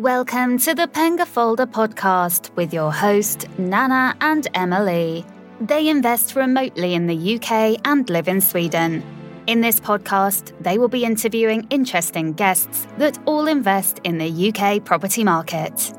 [0.00, 5.26] Welcome to the Pengaflödet podcast with your host, Nana and Emily.
[5.60, 9.02] They invest remotely in the UK and live in Sweden.
[9.46, 14.82] In this podcast, they will be interviewing interesting guests that all invest in the UK
[14.82, 15.92] property market.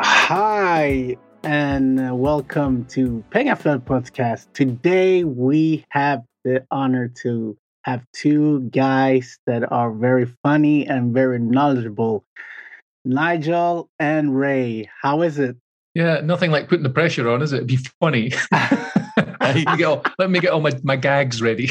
[0.00, 4.52] Hi, and welcome to Pengaflödet podcast.
[4.52, 11.38] Today we have the honor to have two guys that are very funny and very
[11.38, 12.24] knowledgeable.
[13.04, 15.56] Nigel and Ray, how is it?
[15.94, 17.56] Yeah, nothing like putting the pressure on, is it?
[17.56, 18.32] It'd be funny.
[19.40, 21.70] let, me all, let me get all my, my gags ready.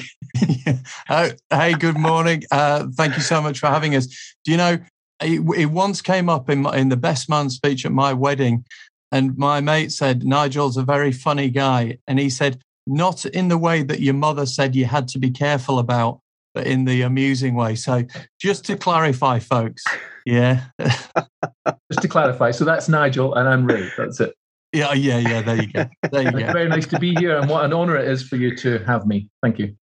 [1.10, 2.44] uh, hey, good morning.
[2.52, 4.08] Uh, thank you so much for having us.
[4.44, 4.80] Do you know,
[5.22, 8.66] it, it once came up in, my, in the best man speech at my wedding,
[9.12, 11.98] and my mate said, Nigel's a very funny guy.
[12.08, 15.30] And he said, not in the way that your mother said you had to be
[15.30, 16.20] careful about,
[16.54, 17.76] but in the amusing way.
[17.76, 18.04] So
[18.40, 19.84] just to clarify, folks,
[20.26, 20.66] yeah.
[20.80, 23.90] just to clarify, so that's Nigel and I'm Ray.
[23.98, 24.34] That's it.
[24.74, 25.42] Yeah, yeah, yeah.
[25.42, 25.86] There you go.
[26.12, 26.54] There you go.
[26.54, 29.08] Very nice to be here, and what an honor it is for you to have
[29.08, 29.30] me.
[29.42, 29.76] Thank you.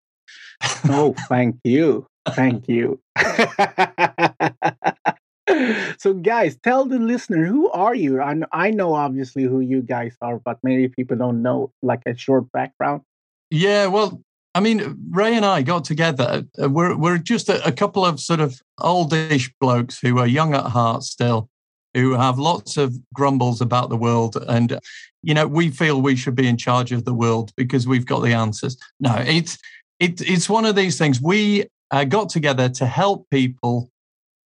[0.89, 3.01] oh, thank you, thank you.
[5.99, 8.21] so guys tell the listener who are you?
[8.21, 12.17] I, I know obviously who you guys are but maybe people don't know like a
[12.17, 13.03] short background.
[13.51, 14.23] Yeah well
[14.55, 18.19] i mean ray and i got together uh, we're, we're just a, a couple of
[18.19, 21.51] sort of oldish blokes who are young at heart still
[21.97, 24.79] who have lots of grumbles about the world and
[25.23, 28.20] you know we feel we should be in charge of the world because we've got
[28.20, 28.77] the answers.
[29.01, 29.59] No it's
[29.98, 31.23] it, it's one of these things.
[31.23, 33.91] We uh, got together to help people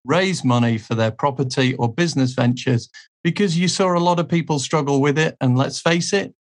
[0.05, 2.89] raise money for their property or business ventures
[3.23, 5.37] because you saw a lot of people struggle with it.
[5.41, 6.35] And let's face it,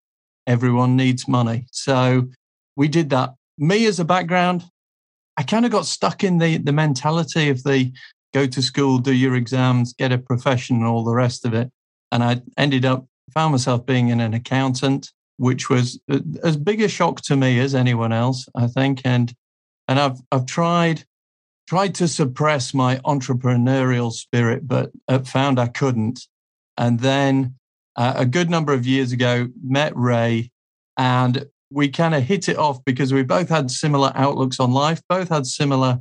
[0.48, 1.68] everyone needs money.
[1.72, 2.30] So
[2.76, 3.36] we did that.
[3.58, 4.64] Me as a background,
[5.38, 7.92] I kind of got stuck in the, the mentality of the
[8.34, 11.72] go to school, do your exams, get a profession, and all the rest of it.
[12.12, 16.00] And I ended up, found myself being an accountant, which was
[16.44, 19.02] as big a shock to me as anyone else, I think.
[19.06, 19.34] And
[19.88, 21.04] and I've I've tried
[21.70, 24.90] tried to suppress my entrepreneurial spirit, but
[25.28, 26.22] found I couldn't.
[26.78, 27.54] And then
[27.96, 30.50] uh, a good number of years ago, met Ray,
[30.98, 35.00] and we kind of hit it off because we both had similar outlooks on life,
[35.08, 36.00] both had similar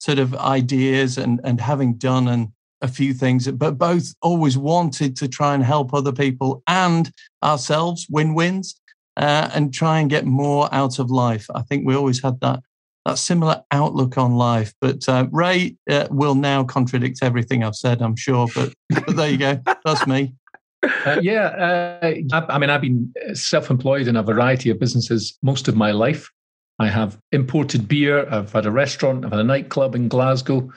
[0.00, 2.48] sort of ideas and, and having done and
[2.82, 7.10] a few things, but both always wanted to try and help other people and
[7.42, 8.78] ourselves win wins
[9.16, 11.46] uh, and try and get more out of life.
[11.54, 12.60] I think we always had that
[13.06, 14.74] that similar outlook on life.
[14.80, 18.48] But uh, Ray uh, will now contradict everything I've said, I'm sure.
[18.54, 19.60] But, but there you go.
[19.84, 20.34] That's me.
[20.82, 25.68] Uh, yeah, uh, I, I, mean, I've been self-employed in a variety of businesses most
[25.68, 26.30] of my life.
[26.78, 28.28] I have imported beer.
[28.30, 29.24] I've had a restaurant.
[29.24, 30.70] I've had a nightclub in Glasgow.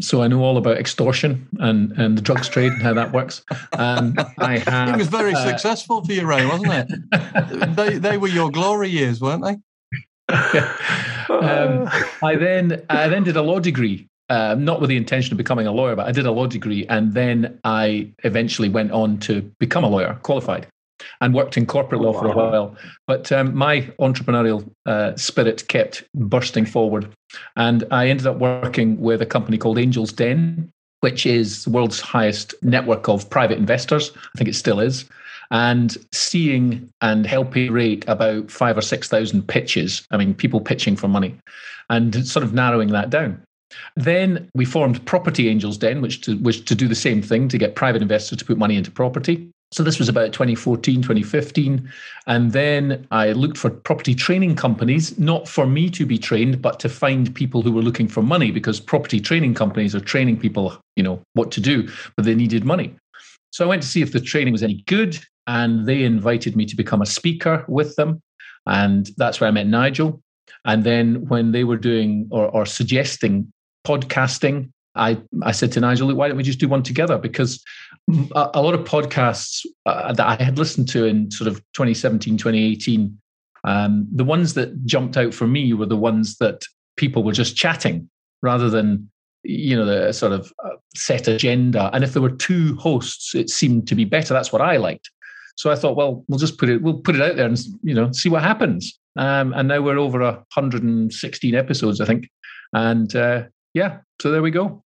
[0.00, 3.42] So I know all about extortion and, and the drugs trade and how that works.
[3.72, 7.76] Um, I have, it was very uh, successful for you, Ray, wasn't it?
[7.76, 9.56] they, they were your glory years, weren't they?
[11.30, 11.88] um,
[12.22, 15.66] I then I then did a law degree, uh, not with the intention of becoming
[15.66, 19.42] a lawyer, but I did a law degree, and then I eventually went on to
[19.60, 20.66] become a lawyer, qualified,
[21.20, 22.20] and worked in corporate law oh, wow.
[22.20, 22.76] for a while.
[23.06, 27.08] But um, my entrepreneurial uh, spirit kept bursting forward,
[27.54, 30.72] and I ended up working with a company called Angels Den,
[31.02, 34.10] which is the world's highest network of private investors.
[34.16, 35.08] I think it still is
[35.50, 40.06] and seeing and helping rate about five or 6,000 pitches.
[40.10, 41.36] I mean, people pitching for money
[41.90, 43.42] and sort of narrowing that down.
[43.96, 47.74] Then we formed Property Angels Den, which to, to do the same thing to get
[47.74, 49.50] private investors to put money into property.
[49.72, 51.90] So this was about 2014, 2015.
[52.28, 56.78] And then I looked for property training companies, not for me to be trained, but
[56.80, 60.78] to find people who were looking for money because property training companies are training people,
[60.94, 62.94] you know, what to do, but they needed money.
[63.50, 66.66] So I went to see if the training was any good and they invited me
[66.66, 68.22] to become a speaker with them.
[68.66, 70.22] And that's where I met Nigel.
[70.64, 73.52] And then when they were doing or, or suggesting
[73.86, 77.18] podcasting, I, I said to Nigel, look, why don't we just do one together?
[77.18, 77.62] Because
[78.34, 82.36] a, a lot of podcasts uh, that I had listened to in sort of 2017,
[82.36, 83.16] 2018,
[83.64, 86.64] um, the ones that jumped out for me were the ones that
[86.96, 88.08] people were just chatting
[88.42, 89.10] rather than
[89.42, 93.48] you know the sort of uh, set agenda and if there were two hosts it
[93.48, 95.10] seemed to be better that's what i liked
[95.56, 97.94] so I thought, well, we'll just put it, we'll put it out there and you
[97.94, 98.98] know see what happens.
[99.16, 102.28] Um, and now we're over 116 episodes, I think,
[102.72, 103.44] and uh,
[103.74, 104.82] yeah, so there we go.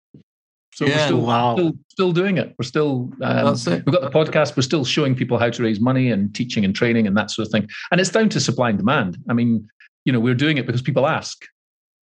[0.74, 1.56] So yeah, we're still, wow.
[1.56, 2.56] still, still doing it.
[2.57, 4.56] We're still um, we've got the podcast.
[4.56, 7.48] We're still showing people how to raise money and teaching and training and that sort
[7.48, 7.68] of thing.
[7.92, 9.18] And it's down to supply and demand.
[9.27, 9.68] I mean,
[10.06, 11.44] you know, we're doing it because people ask.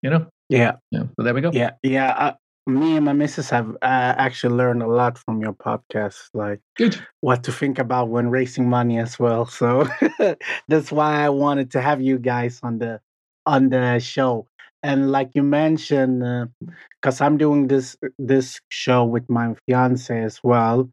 [0.02, 0.26] You know.
[0.48, 0.72] Yeah.
[0.90, 1.04] Yeah.
[1.16, 1.50] So there we go.
[1.52, 1.70] Yeah.
[1.82, 2.34] Yeah.
[2.66, 6.98] Me and my missus have uh, actually learned a lot from your podcast, like Good.
[7.20, 9.46] what to think about when raising money as well.
[9.50, 9.88] So
[10.68, 13.00] that's why I wanted to have you guys on the
[13.46, 14.46] on the show.
[14.82, 16.22] And like you mentioned,
[17.00, 20.90] because I'm doing this this show with my fiance as well,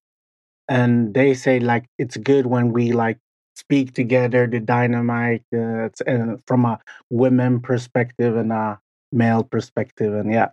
[0.70, 3.20] and they say like it's good when we like
[3.56, 6.80] speak together, the dynamite, uh, it's, uh, from a
[7.10, 8.80] women perspective and a
[9.12, 10.50] male perspective, and yeah,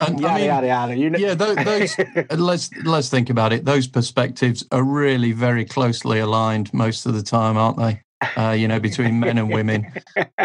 [0.00, 0.96] And, yada I mean, yada yada.
[0.96, 1.96] You know, yeah, tho- those.
[2.30, 3.64] let's let's think about it.
[3.64, 8.02] Those perspectives are really very closely aligned most of the time, aren't they?
[8.36, 9.86] Uh, you know, between men and women.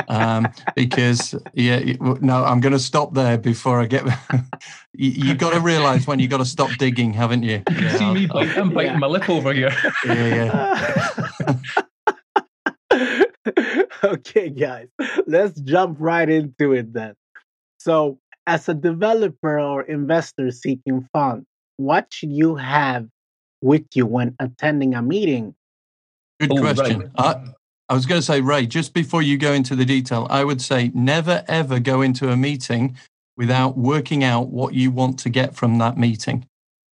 [0.07, 4.05] Um, because yeah, no, I'm going to stop there before I get.
[4.93, 7.63] you you got to realize when you got to stop digging, haven't you?
[7.69, 8.97] You can see me bite, I'm biting Yeah.
[8.99, 9.71] my lip over here.
[10.05, 11.55] Yeah,
[12.91, 13.13] yeah.
[14.03, 14.87] okay, guys,
[15.27, 17.15] let's jump right into it then.
[17.79, 21.45] So, as a developer or investor seeking funds,
[21.77, 23.07] what should you have
[23.61, 25.55] with you when attending a meeting?
[26.39, 26.75] Good Oh, right.
[26.75, 27.11] question.
[27.17, 27.35] I,
[27.89, 30.61] I was going to say, Ray, just before you go into the detail, I would
[30.61, 32.97] say never ever go into a meeting
[33.37, 36.45] without working out what you want to get from that meeting.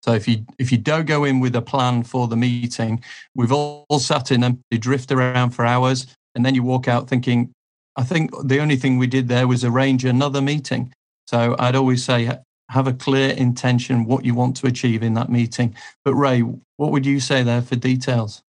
[0.02, 3.02] So if you if you don't go in with a plan for the meeting,
[3.34, 6.88] we've all, all sat in them, they drift around for hours, and then you walk
[6.88, 7.52] out thinking,
[7.96, 10.92] I think the only thing we did there was arrange another meeting.
[11.30, 12.28] So I'd always say
[12.70, 15.76] have a clear intention what you want to achieve in that meeting.
[16.04, 18.42] But Ray, what would you say there for details?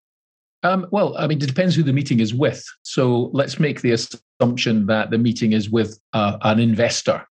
[0.62, 2.64] Um, well, I mean, it depends who the meeting is with.
[2.80, 7.22] So let's make the assumption that the meeting is with uh, an investor,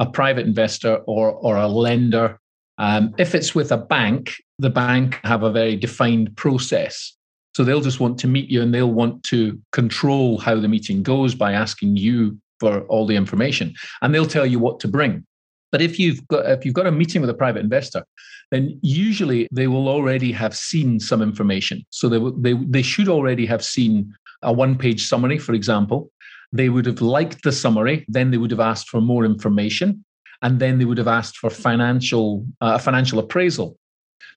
[0.00, 2.40] a private investor, or or a lender.
[2.78, 7.16] Um, if it's with a bank, the bank have a very defined process.
[7.54, 11.04] So they'll just want to meet you, and they'll want to control how the meeting
[11.04, 15.24] goes by asking you for all the information, and they'll tell you what to bring.
[15.70, 18.04] But if you've got if you've got a meeting with a private investor,
[18.50, 21.84] then usually they will already have seen some information.
[21.90, 26.10] So they, they, they should already have seen a one page summary, for example.
[26.52, 30.04] They would have liked the summary, then they would have asked for more information,
[30.40, 33.78] and then they would have asked for financial uh, a financial appraisal.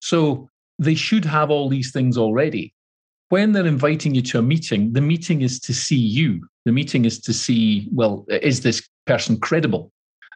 [0.02, 2.74] So they should have all these things already.
[3.32, 6.46] When they're inviting you to a meeting, the meeting is to see you.
[6.66, 9.90] The meeting is to see, well, is this person credible?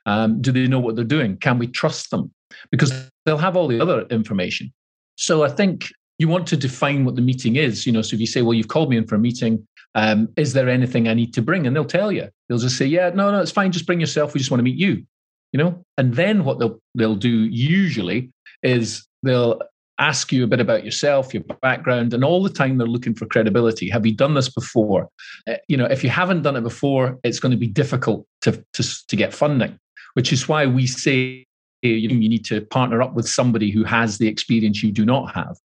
[0.05, 1.35] Um, do they know what they're doing?
[1.35, 2.31] Can we trust them?
[2.71, 4.71] Because they'll have all the other information.
[5.17, 5.89] So I think
[6.19, 7.85] you want to define what the meeting is.
[7.85, 9.67] You know, so if you say, "Well, you've called me in for a meeting.
[9.95, 12.29] Um, is there anything I need to bring?" and they'll tell you.
[12.47, 13.73] They'll just say, "Yeah, no, no, it's fine.
[13.73, 14.33] Just bring yourself.
[14.33, 15.05] We just want to meet you."
[15.51, 18.31] You know, and then what they'll they'll do usually
[18.63, 19.59] is they'll
[19.99, 23.25] ask you a bit about yourself, your background, and all the time they're looking for
[23.25, 23.89] credibility.
[23.89, 25.09] Have you done this before?
[25.47, 28.63] Uh, you know, if you haven't done it before, it's going to be difficult to
[28.73, 29.79] to, to get funding,
[30.13, 31.45] which is why we say
[31.81, 35.05] you, know, you need to partner up with somebody who has the experience you do
[35.05, 35.57] not have.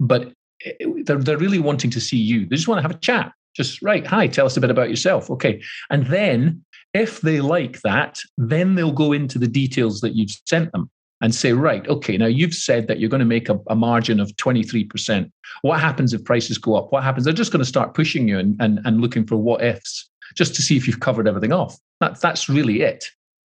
[0.00, 0.32] But
[0.64, 0.72] eh,
[1.04, 2.46] they're, they're really wanting to see you.
[2.46, 3.32] They just want to have a chat.
[3.54, 5.30] Just right, hi, tell us a bit about yourself.
[5.30, 5.62] Okay.
[5.90, 6.64] And then
[6.94, 10.90] if they like that, then they'll go into the details that you've sent them
[11.20, 14.20] and say, right, okay, now you've said that you're going to make a, a margin
[14.20, 15.30] of 23%.
[15.62, 16.92] What happens if prices go up?
[16.92, 17.24] What happens?
[17.24, 20.54] They're just going to start pushing you and, and, and looking for what ifs just
[20.54, 21.76] to see if you've covered everything off.
[22.00, 23.04] That, that's really it.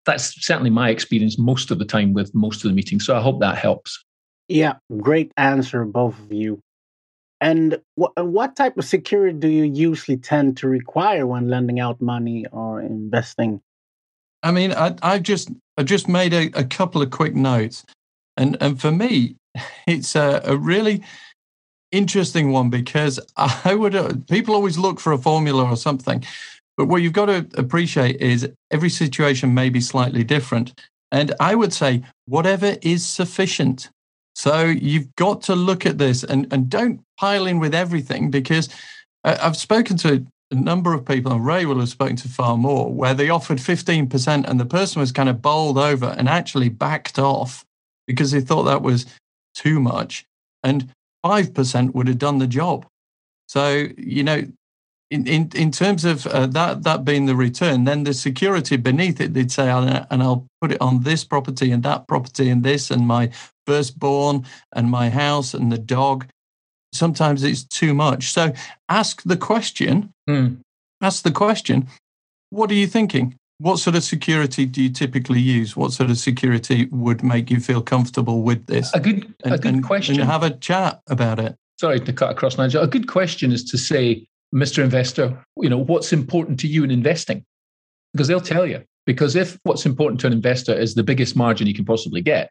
[0.07, 3.07] That's certainly my experience most of the time with most of the meetings.
[3.07, 4.03] So I hope that helps.
[4.49, 6.61] Yeah, great answer, both of you.
[7.41, 12.01] And what what type of security do you usually tend to require when lending out
[12.01, 13.63] money or investing?
[14.43, 17.85] I mean, I, I just I just made a, a couple of quick notes,
[18.37, 19.37] and and for me,
[19.87, 21.03] it's a, a really
[21.93, 26.25] interesting one because I would uh, people always look for a formula or something,
[26.77, 30.79] but what you've got to appreciate is every situation may be slightly different,
[31.13, 33.91] and I would say whatever is sufficient.
[34.37, 38.71] So you've got to look at this and and don't pile in with everything because
[39.25, 42.93] I've spoken to a number of people, and Ray will have spoken to far more,
[42.93, 47.19] where they offered 15% and the person was kind of bowled over and actually backed
[47.19, 47.65] off
[48.07, 49.07] because they thought that was
[49.55, 50.25] too much.
[50.63, 50.93] And
[51.25, 52.87] 5% would have done the job.
[53.49, 54.45] So, you know,
[55.11, 59.21] in, in, in terms of uh, that, that being the return, then the security beneath
[59.21, 62.63] it, they'd say, "And- and I'll put it on this property and that property and
[62.63, 63.31] this and my
[63.67, 66.27] firstborn and my house and the dog.
[66.93, 68.33] Sometimes it's too much.
[68.33, 68.53] So
[68.89, 70.55] ask the question Hmm.
[71.03, 71.89] ask the question
[72.51, 76.19] what are you thinking what sort of security do you typically use what sort of
[76.19, 80.21] security would make you feel comfortable with this A good, and, a good and- question.
[80.21, 82.83] and have a chat about it Sorry to cut across, Nigel.
[82.83, 84.83] A good question is to say, Mr.
[84.85, 87.43] Investor, you know, what's important to you in investing?
[88.13, 88.83] Because they'll tell you.
[89.07, 92.51] Because if what's important to an investor is the biggest margin you can possibly get,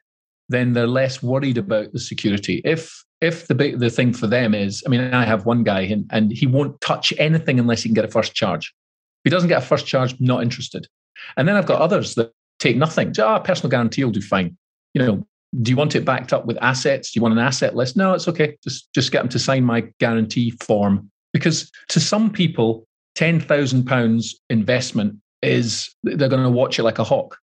[0.49, 2.59] then they're less worried about the security.
[2.65, 5.81] If if the big the thing for them is, I mean, I have one guy
[5.81, 8.67] and, and he won't touch anything unless he can get a first charge.
[8.67, 10.87] If he doesn't get a first charge, not interested.
[11.35, 13.13] And then I've got others that take nothing.
[13.19, 14.57] Ah, oh, personal guarantee will do fine.
[14.93, 15.27] You know,
[15.61, 17.11] do you want it backed up with assets?
[17.11, 17.97] Do you want an asset list?
[17.97, 18.57] No, it's okay.
[18.63, 21.11] Just just get them to sign my guarantee form.
[21.33, 26.99] Because to some people, ten thousand pounds investment is they're going to watch it like
[26.99, 27.37] a hawk.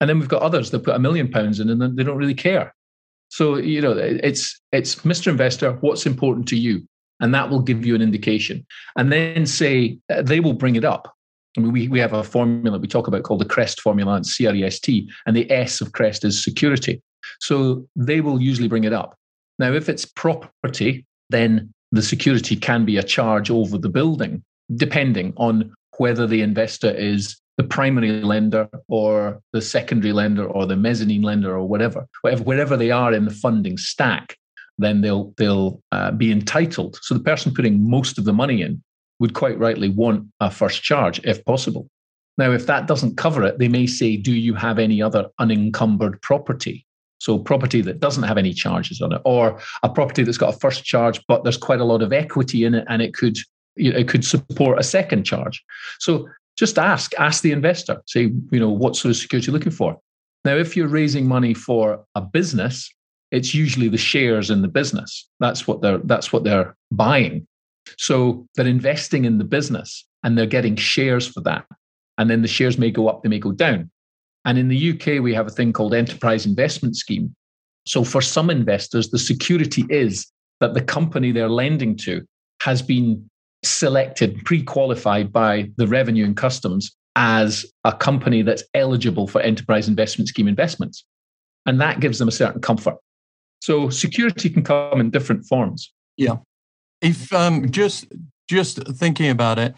[0.00, 2.34] And then we've got others that put a million pounds in and they don't really
[2.34, 2.74] care.
[3.34, 5.26] So you know, it's it's Mr.
[5.26, 6.86] Investor, what's important to you,
[7.18, 8.64] and that will give you an indication.
[8.96, 11.12] And then say uh, they will bring it up.
[11.56, 14.24] I mean, we we have a formula we talk about called the CREST formula, and
[14.24, 17.02] C R E S T, and the S of CREST is security.
[17.40, 19.16] So they will usually bring it up.
[19.58, 24.44] Now, if it's property, then the security can be a charge over the building,
[24.76, 30.76] depending on whether the investor is the primary lender or the secondary lender or the
[30.76, 34.36] mezzanine lender or whatever, whatever wherever they are in the funding stack,
[34.78, 36.98] then they'll they'll uh, be entitled.
[37.02, 38.82] So the person putting most of the money in
[39.20, 41.88] would quite rightly want a first charge if possible.
[42.36, 46.20] Now, if that doesn't cover it, they may say, "Do you have any other unencumbered
[46.22, 46.84] property?"
[47.18, 50.58] So property that doesn't have any charges on it, or a property that's got a
[50.58, 53.38] first charge, but there's quite a lot of equity in it, and it could
[53.76, 55.62] it could support a second charge.
[55.98, 59.72] So just ask, ask the investor, say, you know, what sort of security you're looking
[59.72, 59.98] for.
[60.44, 62.92] Now, if you're raising money for a business,
[63.30, 65.28] it's usually the shares in the business.
[65.40, 67.46] That's what they're that's what they're buying.
[67.98, 71.64] So they're investing in the business and they're getting shares for that.
[72.18, 73.90] And then the shares may go up, they may go down.
[74.44, 77.34] And in the UK, we have a thing called enterprise investment scheme.
[77.86, 80.30] So for some investors, the security is
[80.60, 82.24] that the company they're lending to
[82.60, 83.28] has been
[83.64, 89.88] selected, pre qualified by the revenue and customs as a company that's eligible for enterprise
[89.88, 91.04] investment scheme investments.
[91.66, 92.96] And that gives them a certain comfort.
[93.60, 95.92] So security can come in different forms.
[96.16, 96.36] Yeah.
[97.00, 98.06] If um, just
[98.48, 99.74] just thinking about it,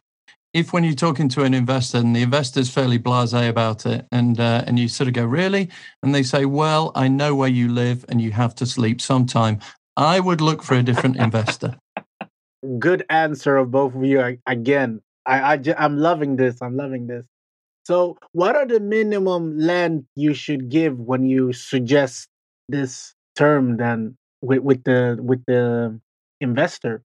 [0.53, 4.41] if when you're talking to an investor and the investor's fairly blasé about it, and
[4.41, 5.69] uh, and you sort of go really,
[6.03, 9.61] and they say, "Well, I know where you live, and you have to sleep sometime,"
[9.97, 11.77] I would look for a different investor
[12.79, 14.39] good answer of both of you.
[14.47, 16.61] again, I, I I'm loving this.
[16.63, 17.25] I'm loving this.
[17.87, 22.29] So, what are the minimum land you should give when you suggest
[22.69, 26.01] this term then with, with the with the
[26.41, 27.03] investor?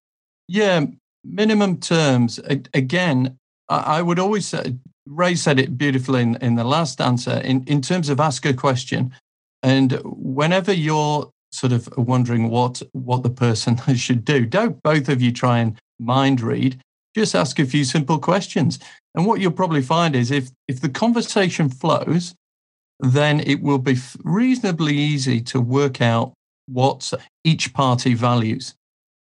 [0.47, 0.85] Yeah,
[1.23, 2.39] minimum terms.
[2.73, 3.37] Again,
[3.69, 7.39] I would always say, Ray said it beautifully in, in the last answer.
[7.43, 9.13] In in terms of ask a question,
[9.61, 15.21] and whenever you're sort of wondering what what the person should do, don't both of
[15.21, 16.79] you try and mind read.
[17.15, 18.79] Just ask a few simple questions.
[19.15, 22.33] And what you'll probably find is if if the conversation flows,
[22.99, 26.33] then it will be reasonably easy to work out
[26.67, 27.11] what
[27.43, 28.75] each party values.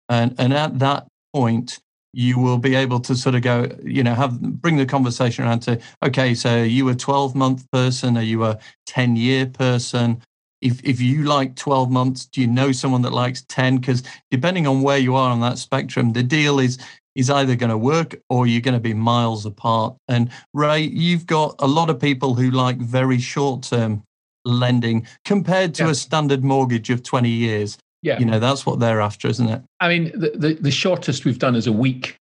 [0.09, 1.79] And and at that point,
[2.15, 5.59] you will be able to sort of go, you know, have bring the conversation around
[5.59, 8.17] to, okay, so are you a 12 month person?
[8.17, 10.21] Are you a 10 year person?
[10.61, 14.67] If if you like 12 months do you know someone that likes 10 because depending
[14.67, 16.77] on where you are on that spectrum the deal is
[17.15, 19.95] is either going to work or you're going to be miles apart.
[20.07, 24.03] And ray you've got a lot of people who like very short term
[24.43, 25.91] lending compared to yeah.
[25.91, 27.77] a standard mortgage of 20 years.
[28.01, 28.19] Yeah.
[28.19, 29.61] You know that's what they're after isn't it?
[29.79, 32.17] I mean the, the, the shortest we've done is a week.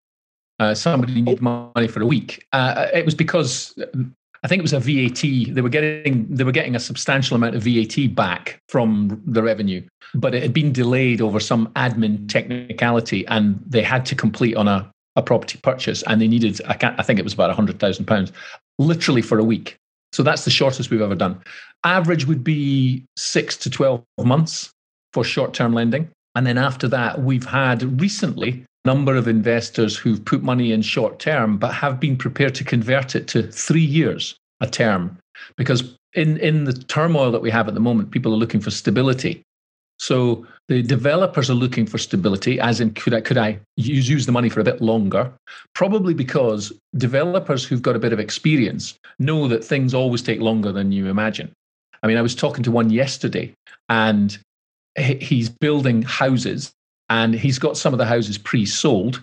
[0.61, 2.47] Uh, somebody needed money for a week.
[2.53, 3.76] Uh, it was because
[4.44, 5.54] I think it was a VAT.
[5.54, 9.82] They were getting they were getting a substantial amount of VAT back from the revenue,
[10.14, 14.68] but it had been delayed over some admin technicality, and they had to complete on
[14.68, 17.80] a, a property purchase, and they needed I, can't, I think it was about hundred
[17.80, 18.32] thousand pounds,
[18.78, 19.76] literally for a week.
[20.12, 21.42] So that's the shortest we've ever done.
[21.84, 24.70] Average would be six to twelve months
[25.14, 30.25] for short term lending, and then after that, we've had recently number of investors who've
[30.25, 34.37] put money in short term but have been prepared to convert it to three years
[34.61, 35.17] a term.
[35.57, 38.71] Because in in the turmoil that we have at the moment people are looking for
[38.71, 39.43] stability.
[39.99, 44.26] So the developers are looking for stability as in could i could i use, use
[44.26, 45.33] the money for a bit longer?
[45.75, 50.73] Probably because developers who've got a bit of experience know that things always take longer
[50.73, 51.53] than you imagine.
[52.03, 53.53] I mean i was talking to one yesterday
[53.88, 54.38] and
[54.97, 56.73] he's building houses
[57.08, 59.23] and he's got some of the houses pre-sold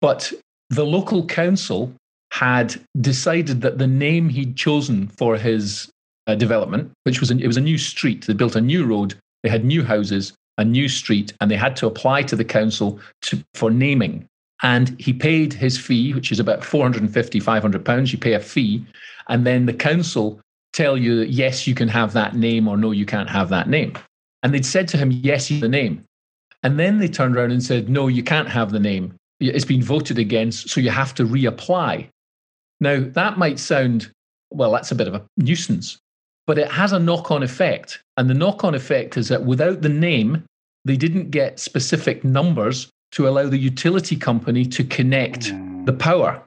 [0.00, 0.32] but
[0.70, 1.92] the local council
[2.32, 5.90] had decided that the name he'd chosen for his
[6.26, 9.14] uh, development which was a, it was a new street they built a new road
[9.42, 12.98] they had new houses a new street and they had to apply to the council
[13.22, 14.24] to, for naming
[14.62, 18.84] and he paid his fee which is about 450 500 pounds you pay a fee
[19.28, 20.40] and then the council
[20.74, 23.68] tell you that yes, you can have that name, or no, you can't have that
[23.68, 23.94] name.
[24.42, 26.04] And they'd said to him, yes, the name.
[26.64, 29.14] And then they turned around and said, no, you can't have the name.
[29.38, 32.08] It's been voted against, so you have to reapply.
[32.80, 34.10] Now, that might sound,
[34.50, 35.98] well, that's a bit of a nuisance,
[36.46, 38.02] but it has a knock on effect.
[38.16, 40.44] And the knock on effect is that without the name,
[40.86, 45.86] they didn't get specific numbers to allow the utility company to connect mm.
[45.86, 46.42] the power.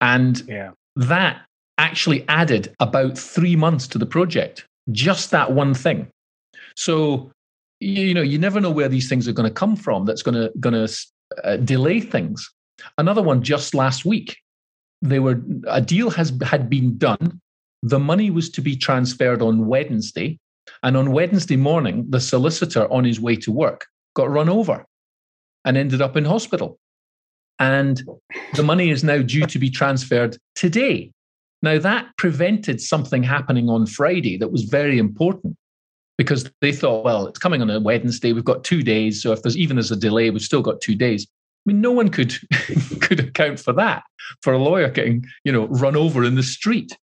[0.00, 0.70] And yeah.
[0.96, 1.42] that
[1.78, 6.08] actually added about three months to the project, just that one thing.
[6.76, 7.30] So,
[7.80, 10.34] you know, you never know where these things are going to come from that's going
[10.34, 11.06] to, going to
[11.44, 12.50] uh, delay things.
[12.98, 14.36] Another one just last week,
[15.02, 17.40] they were a deal has had been done.
[17.82, 20.38] The money was to be transferred on Wednesday,
[20.82, 24.84] and on Wednesday morning, the solicitor on his way to work got run over
[25.64, 26.78] and ended up in hospital.
[27.58, 28.02] And
[28.54, 31.12] the money is now due to be transferred today.
[31.62, 35.56] Now, that prevented something happening on Friday that was very important
[36.18, 38.32] because they thought, well, it's coming on a Wednesday.
[38.32, 39.22] We've got two days.
[39.22, 41.26] So if there's even there's a delay, we've still got two days.
[41.26, 42.34] I mean, no one could
[43.00, 44.04] could account for that
[44.42, 46.96] for a lawyer getting you know run over in the street.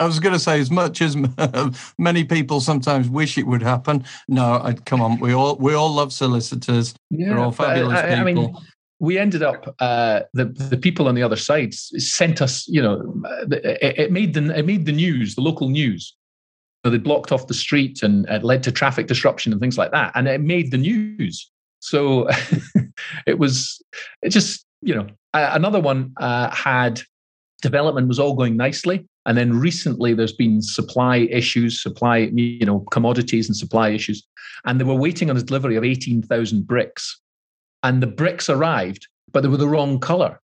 [0.00, 1.16] I was going to say, as much as
[1.98, 5.92] many people sometimes wish it would happen, no, I'd, come on, we all we all
[5.92, 6.94] love solicitors.
[7.10, 8.20] Yeah, They're all fabulous I, I, people.
[8.20, 8.56] I mean,
[9.00, 12.66] we ended up uh, the the people on the other side sent us.
[12.68, 16.16] You know, it, it made the it made the news, the local news.
[16.88, 19.92] So they blocked off the street and it led to traffic disruption and things like
[19.92, 21.50] that, and it made the news.
[21.80, 22.28] So
[23.26, 23.82] it was
[24.22, 27.02] it just you know another one uh, had
[27.60, 32.80] development was all going nicely and then recently, there's been supply issues, supply, you know,
[32.90, 34.26] commodities and supply issues.
[34.64, 37.20] And they were waiting on the delivery of 18,000 bricks.
[37.82, 40.40] And the bricks arrived, but they were the wrong color.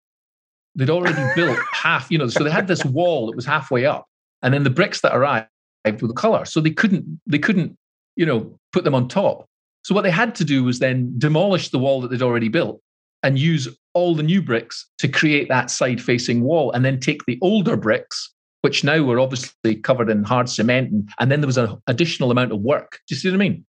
[0.74, 4.08] They'd already built half, you know, so they had this wall that was halfway up.
[4.42, 5.46] And then the bricks that arrived
[5.90, 6.44] were the color.
[6.44, 7.76] So they couldn't, they couldn't,
[8.16, 9.46] you know, put them on top.
[9.82, 12.80] So what they had to do was then demolish the wall that they'd already built
[13.24, 17.24] and use all the new bricks to create that side facing wall and then take
[17.26, 20.90] the older bricks which now were obviously covered in hard cement.
[20.90, 23.00] And, and then there was an additional amount of work.
[23.06, 23.64] Do you see what I mean?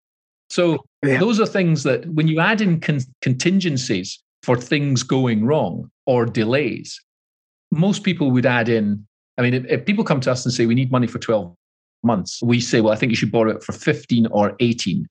[0.50, 1.18] So yeah.
[1.18, 6.24] those are things that when you add in con- contingencies for things going wrong or
[6.24, 6.98] delays,
[7.70, 9.06] most people would add in.
[9.36, 11.54] I mean, if, if people come to us and say, we need money for 12
[12.02, 15.06] months, we say, well, I think you should borrow it for 15 or 18.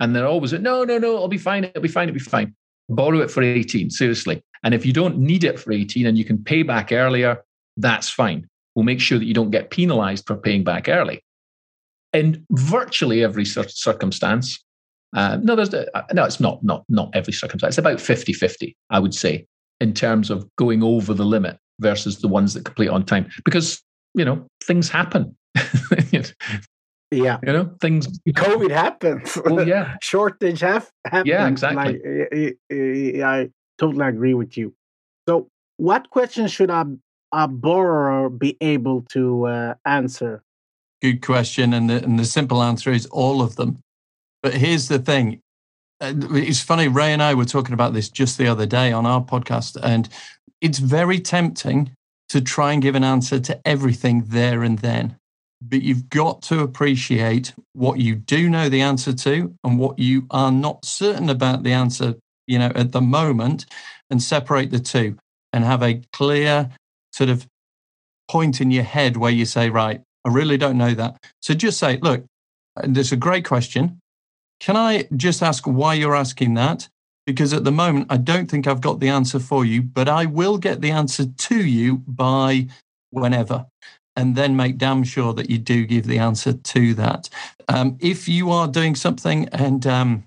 [0.00, 1.64] And they're always, no, no, no, it'll be fine.
[1.64, 2.08] It'll be fine.
[2.08, 2.54] It'll be fine.
[2.88, 4.42] Borrow it for 18, seriously.
[4.62, 7.42] And if you don't need it for 18 and you can pay back earlier,
[7.76, 11.24] that's fine We'll make sure that you don't get penalized for paying back early.
[12.12, 14.62] In virtually every circumstance,
[15.16, 17.72] uh, no, there's, uh, no, it's not, not, not every circumstance.
[17.72, 19.46] It's about 50 50, I would say,
[19.80, 23.28] in terms of going over the limit versus the ones that complete on time.
[23.44, 23.82] Because,
[24.14, 25.36] you know, things happen.
[27.10, 27.38] yeah.
[27.42, 28.06] You know, things.
[28.28, 29.38] COVID happens.
[29.44, 29.96] Well, yeah.
[30.02, 31.28] Shortage have, happens.
[31.28, 32.00] Yeah, exactly.
[32.32, 34.74] Like, I, I, I totally agree with you.
[35.28, 36.86] So, what questions should a,
[37.32, 40.42] a borrower be able to uh, answer?
[41.02, 43.78] Good question, and the, and the simple answer is all of them.
[44.42, 45.40] But here's the thing:
[46.00, 46.88] uh, it's funny.
[46.88, 50.08] Ray and I were talking about this just the other day on our podcast, and
[50.60, 51.92] it's very tempting
[52.28, 55.16] to try and give an answer to everything there and then.
[55.66, 60.26] But you've got to appreciate what you do know the answer to and what you
[60.30, 62.14] are not certain about the answer,
[62.46, 63.66] you know, at the moment,
[64.10, 65.16] and separate the two
[65.52, 66.68] and have a clear
[67.12, 67.46] sort of
[68.28, 71.16] point in your head where you say, right, I really don't know that.
[71.40, 72.24] So just say, look,
[72.82, 74.00] this is a great question.
[74.60, 76.88] Can I just ask why you're asking that?
[77.26, 80.26] Because at the moment, I don't think I've got the answer for you, but I
[80.26, 82.68] will get the answer to you by
[83.10, 83.66] whenever.
[84.16, 87.28] And then make damn sure that you do give the answer to that.
[87.68, 90.24] Um, if you are doing something and um,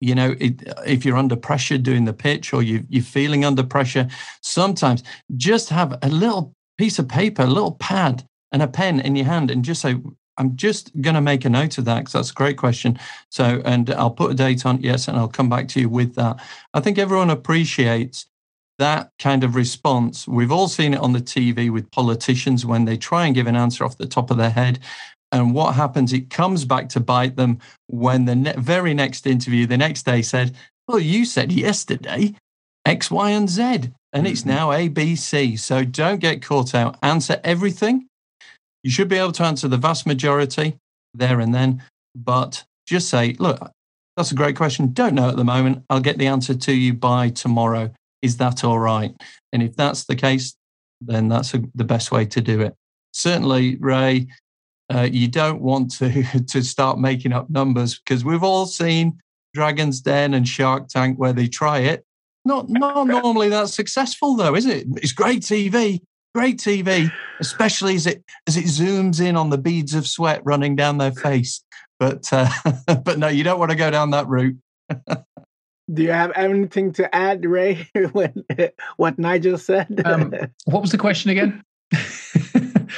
[0.00, 3.62] you know it, if you're under pressure doing the pitch or you, you're feeling under
[3.62, 4.08] pressure
[4.42, 5.02] sometimes
[5.36, 9.26] just have a little piece of paper a little pad and a pen in your
[9.26, 9.96] hand and just say
[10.36, 12.98] i'm just going to make a note of that because that's a great question
[13.30, 16.14] so and i'll put a date on yes and i'll come back to you with
[16.14, 16.36] that
[16.74, 18.26] i think everyone appreciates
[18.78, 22.96] that kind of response we've all seen it on the tv with politicians when they
[22.96, 24.78] try and give an answer off the top of their head
[25.30, 26.12] and what happens?
[26.12, 30.22] It comes back to bite them when the ne- very next interview, the next day
[30.22, 30.54] said,
[30.86, 32.34] Well, you said yesterday
[32.84, 34.26] X, Y, and Z, and mm-hmm.
[34.26, 35.56] it's now A, B, C.
[35.56, 36.98] So don't get caught out.
[37.02, 38.06] Answer everything.
[38.82, 40.76] You should be able to answer the vast majority
[41.12, 41.82] there and then,
[42.14, 43.70] but just say, Look,
[44.16, 44.92] that's a great question.
[44.92, 45.84] Don't know at the moment.
[45.90, 47.90] I'll get the answer to you by tomorrow.
[48.22, 49.12] Is that all right?
[49.52, 50.56] And if that's the case,
[51.00, 52.74] then that's a, the best way to do it.
[53.12, 54.26] certainly, Ray,
[54.92, 59.18] uh, you don't want to to start making up numbers because we've all seen
[59.54, 62.04] Dragon's Den and Shark Tank where they try it.
[62.44, 64.86] Not not normally that successful though, is it?
[64.96, 66.00] It's great TV,
[66.34, 70.76] great TV, especially as it as it zooms in on the beads of sweat running
[70.76, 71.62] down their face.
[71.98, 72.48] But uh,
[73.04, 74.56] but no, you don't want to go down that route.
[75.92, 77.88] Do you have anything to add, Ray?
[78.12, 78.44] when,
[78.96, 80.02] what Nigel said?
[80.04, 80.34] Um,
[80.66, 81.64] what was the question again?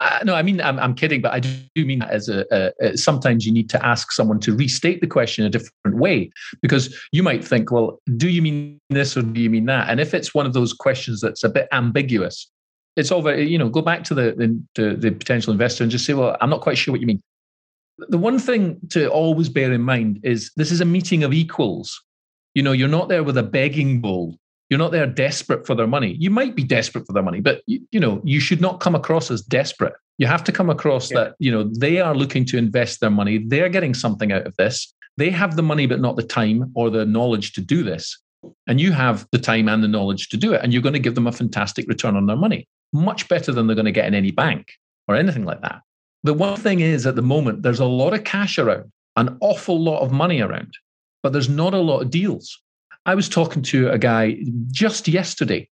[0.00, 2.72] Uh, no, I mean I'm, I'm kidding, but I do mean that as a, a,
[2.80, 6.30] a, sometimes you need to ask someone to restate the question in a different way
[6.62, 9.90] because you might think, well, do you mean this or do you mean that?
[9.90, 12.50] And if it's one of those questions that's a bit ambiguous,
[12.96, 13.38] it's over.
[13.38, 16.50] You know, go back to the, the the potential investor and just say, well, I'm
[16.50, 17.22] not quite sure what you mean.
[18.08, 22.02] The one thing to always bear in mind is this is a meeting of equals.
[22.54, 24.36] You know, you're not there with a begging bowl
[24.70, 26.16] you're not there desperate for their money.
[26.18, 28.94] You might be desperate for their money, but you, you know, you should not come
[28.94, 29.94] across as desperate.
[30.18, 31.18] You have to come across yeah.
[31.18, 33.38] that, you know, they are looking to invest their money.
[33.38, 34.94] They're getting something out of this.
[35.16, 38.16] They have the money, but not the time or the knowledge to do this.
[38.68, 40.60] And you have the time and the knowledge to do it.
[40.62, 43.66] And you're going to give them a fantastic return on their money, much better than
[43.66, 44.72] they're going to get in any bank
[45.08, 45.80] or anything like that.
[46.22, 49.80] The one thing is at the moment, there's a lot of cash around, an awful
[49.80, 50.74] lot of money around,
[51.22, 52.60] but there's not a lot of deals.
[53.06, 54.38] I was talking to a guy
[54.70, 55.68] just yesterday.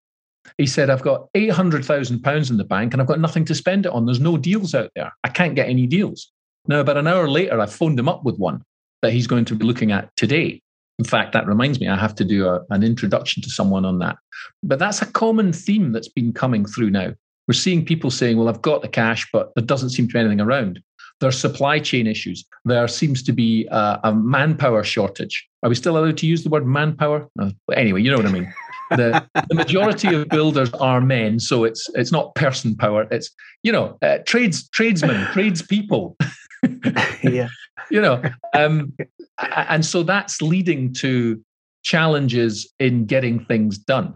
[0.57, 3.91] He said, I've got £800,000 in the bank and I've got nothing to spend it
[3.91, 4.05] on.
[4.05, 5.11] There's no deals out there.
[5.25, 6.31] I can't get any deals.
[6.67, 8.63] Now, about an hour later, I phoned him up with one
[9.01, 10.61] that he's going to be looking at today.
[10.99, 13.99] In fact, that reminds me, I have to do a, an introduction to someone on
[13.99, 14.17] that.
[14.63, 17.13] But that's a common theme that's been coming through now.
[17.47, 20.19] We're seeing people saying, well, I've got the cash, but there doesn't seem to be
[20.19, 20.81] anything around.
[21.19, 22.45] There are supply chain issues.
[22.65, 25.47] There seems to be a, a manpower shortage.
[25.63, 27.27] Are we still allowed to use the word manpower?
[27.39, 28.53] Uh, anyway, you know what I mean.
[28.91, 33.07] The, the majority of builders are men, so it's it's not person power.
[33.11, 33.31] It's
[33.63, 36.15] you know uh, trades tradesmen, tradespeople.
[37.23, 37.49] yeah,
[37.89, 38.21] you know,
[38.53, 38.93] um,
[39.39, 41.43] and so that's leading to
[41.83, 44.15] challenges in getting things done.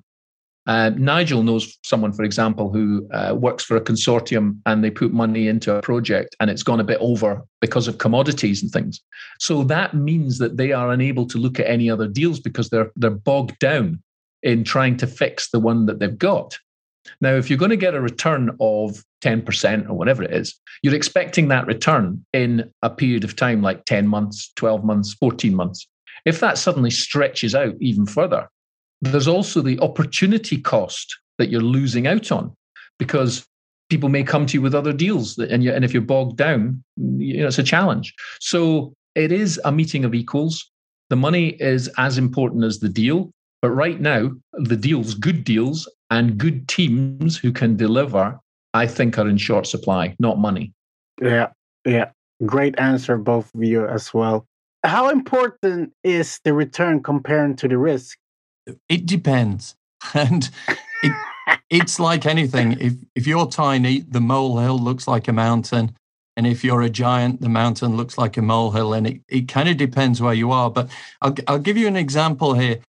[0.67, 5.12] Uh, Nigel knows someone, for example, who uh, works for a consortium and they put
[5.12, 9.02] money into a project and it's gone a bit over because of commodities and things.
[9.39, 12.91] So that means that they are unable to look at any other deals because they're
[12.95, 14.02] they're bogged down
[14.43, 16.58] in trying to fix the one that they've got.
[17.19, 20.95] Now, if you're going to get a return of 10% or whatever it is, you're
[20.95, 25.88] expecting that return in a period of time like 10 months, 12 months, 14 months.
[26.26, 28.47] If that suddenly stretches out even further,
[29.01, 32.55] there's also the opportunity cost that you're losing out on
[32.99, 33.45] because
[33.89, 36.83] people may come to you with other deals and, you, and if you're bogged down
[36.97, 38.13] you know it's a challenge.
[38.39, 40.69] So it is a meeting of equals.
[41.09, 45.89] The money is as important as the deal but right now the deals good deals
[46.09, 48.39] and good teams who can deliver
[48.73, 50.73] i think are in short supply not money.
[51.21, 51.49] Yeah
[51.85, 52.11] yeah.
[52.45, 54.45] Great answer both of you as well.
[54.83, 58.17] How important is the return compared to the risk
[58.89, 59.76] it depends.
[60.15, 60.50] And
[61.04, 61.13] it,
[61.69, 62.76] it's like anything.
[62.80, 65.95] If, if you're tiny, the molehill looks like a mountain.
[66.36, 68.93] And if you're a giant, the mountain looks like a molehill.
[68.93, 70.71] And it, it kind of depends where you are.
[70.71, 70.89] But
[71.21, 72.80] I'll, I'll give you an example here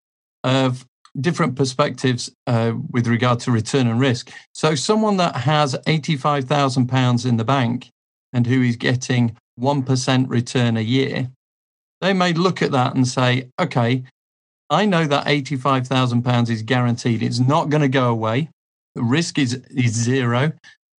[0.43, 0.87] of
[1.21, 4.33] different perspectives uh, with regard to return and risk.
[4.53, 7.91] So, someone that has £85,000 in the bank
[8.33, 11.31] and who is getting 1% return a year,
[12.01, 14.05] they may look at that and say, okay,
[14.73, 17.23] I know that £85,000 is guaranteed.
[17.23, 18.49] It's not going to go away.
[18.95, 20.53] The risk is, is zero,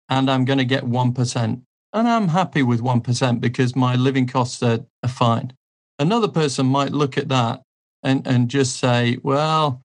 [0.08, 1.60] and I'm going to get 1%.
[1.92, 5.54] And I'm happy with 1% because my living costs are, are fine.
[5.98, 7.62] Another person might look at that
[8.04, 9.82] and, and just say, well,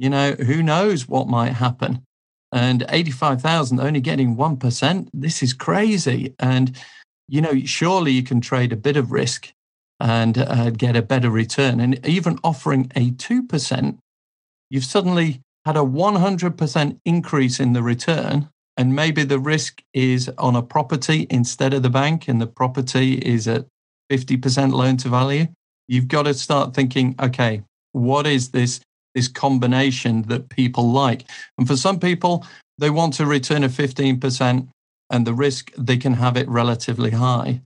[0.00, 2.02] you know, who knows what might happen?
[2.50, 6.34] And 85,000 only getting 1%, this is crazy.
[6.40, 6.76] And,
[7.28, 9.52] you know, surely you can trade a bit of risk
[10.00, 11.80] and uh, get a better return.
[11.80, 13.98] And even offering a 2%,
[14.70, 18.48] you've suddenly had a 100% increase in the return.
[18.76, 23.14] And maybe the risk is on a property instead of the bank, and the property
[23.14, 23.66] is at
[24.10, 25.48] 50% loan to value.
[25.88, 28.80] You've got to start thinking, okay, what is this,
[29.14, 31.24] this combination that people like?
[31.56, 32.46] And for some people,
[32.78, 34.68] they want to return a 15%,
[35.10, 37.62] and the risk, they can have it relatively high.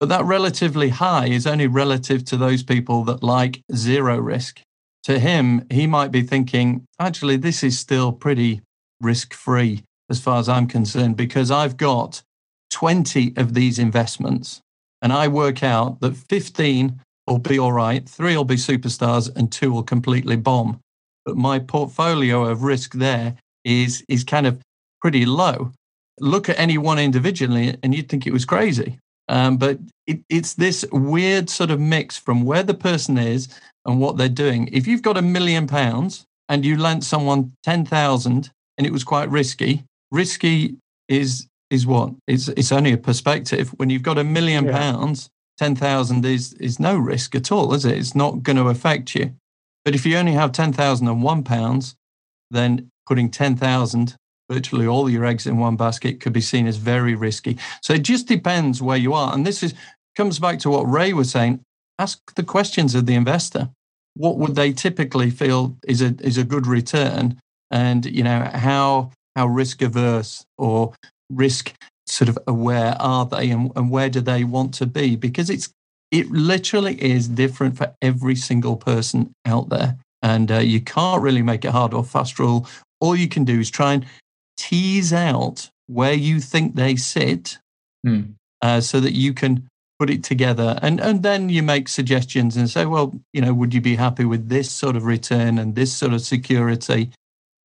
[0.00, 4.60] But that relatively high is only relative to those people that like zero risk.
[5.04, 8.62] To him, he might be thinking, actually, this is still pretty
[9.00, 12.22] risk free as far as I'm concerned, because I've got
[12.70, 14.60] 20 of these investments
[15.00, 19.50] and I work out that 15 will be all right, three will be superstars, and
[19.50, 20.80] two will completely bomb.
[21.24, 24.60] But my portfolio of risk there is, is kind of
[25.00, 25.72] pretty low.
[26.20, 28.98] look at any one individually and you'd think it was crazy.
[29.28, 33.48] Um, but it, it's this weird sort of mix from where the person is
[33.86, 34.68] and what they're doing.
[34.72, 39.30] If you've got a million pounds and you lent someone 10,000 and it was quite
[39.30, 40.76] risky, risky
[41.08, 42.12] is is what?
[42.28, 43.70] It's, it's only a perspective.
[43.76, 47.98] When you've got a million pounds, 10,000 is, is no risk at all, is it?
[47.98, 49.34] It's not going to affect you.
[49.84, 51.96] But if you only have 10,001 pounds,
[52.50, 54.16] then putting 10,000
[54.50, 57.58] virtually all your eggs in one basket could be seen as very risky.
[57.82, 59.32] So it just depends where you are.
[59.32, 59.74] And this is
[60.16, 61.60] comes back to what Ray was saying.
[61.98, 63.70] Ask the questions of the investor.
[64.14, 67.38] What would they typically feel is a is a good return?
[67.70, 70.94] And you know, how how risk averse or
[71.30, 71.74] risk
[72.06, 75.16] sort of aware are they and, and where do they want to be?
[75.16, 75.70] Because it's
[76.10, 79.96] it literally is different for every single person out there.
[80.22, 82.68] And uh, you can't really make it hard or fast rule.
[83.00, 84.06] All you can do is try and
[84.56, 87.58] tease out where you think they sit
[88.06, 88.34] mm.
[88.62, 90.78] uh, so that you can put it together.
[90.82, 94.24] And and then you make suggestions and say well you know would you be happy
[94.24, 97.10] with this sort of return and this sort of security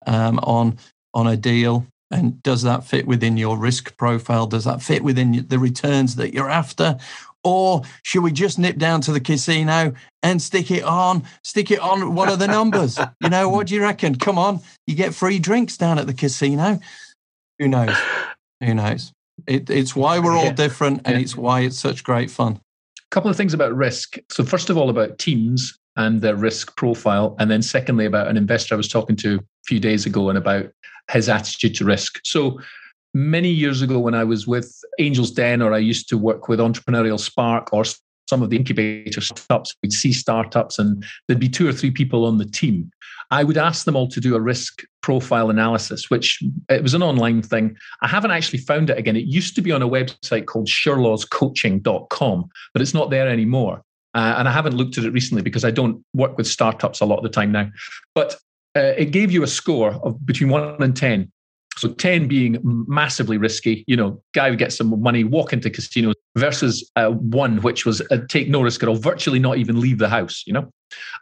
[0.05, 0.77] um, on
[1.13, 1.85] on a deal?
[2.11, 4.47] And does that fit within your risk profile?
[4.47, 6.97] Does that fit within the returns that you're after
[7.43, 11.79] or should we just nip down to the casino and stick it on stick it
[11.79, 12.99] on what are the numbers?
[13.21, 14.15] You know what do you reckon?
[14.15, 16.79] Come on you get free drinks down at the casino.
[17.59, 17.95] Who knows?
[18.61, 19.13] Who knows?
[19.47, 20.53] It, it's why we're all yeah.
[20.53, 21.21] different and yeah.
[21.21, 22.53] it's why it's such great fun.
[22.99, 24.17] A couple of things about risk.
[24.29, 28.37] So first of all about teams and their risk profile and then secondly about an
[28.37, 30.71] investor i was talking to a few days ago and about
[31.11, 32.19] his attitude to risk.
[32.23, 32.59] So
[33.13, 36.59] many years ago when I was with Angels Den or I used to work with
[36.59, 37.83] Entrepreneurial Spark or
[38.29, 42.25] some of the incubator startups, we'd see startups and there'd be two or three people
[42.25, 42.91] on the team.
[43.31, 47.03] I would ask them all to do a risk profile analysis, which it was an
[47.03, 47.75] online thing.
[48.01, 49.15] I haven't actually found it again.
[49.15, 53.83] It used to be on a website called shirlawscoaching.com, but it's not there anymore.
[54.15, 57.05] Uh, and I haven't looked at it recently because I don't work with startups a
[57.05, 57.69] lot of the time now.
[58.15, 58.35] But
[58.75, 61.31] uh, it gave you a score of between one and 10
[61.79, 66.15] so 10 being massively risky, you know, guy would get some money, walk into casinos
[66.37, 69.97] versus uh, one, which was uh, take no risk at all, virtually not even leave
[69.97, 70.69] the house, you know.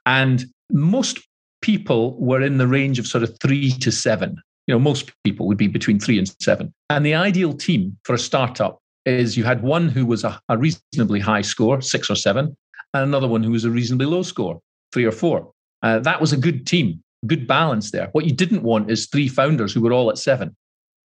[0.07, 1.19] And most
[1.61, 4.35] people were in the range of sort of three to seven.
[4.65, 6.73] You know, most people would be between three and seven.
[6.89, 10.57] And the ideal team for a startup is you had one who was a, a
[10.57, 12.57] reasonably high score, six or seven,
[12.95, 14.59] and another one who was a reasonably low score,
[14.91, 15.51] three or four.
[15.83, 18.09] Uh, that was a good team good balance there.
[18.11, 20.55] What you didn't want is three founders who were all at seven,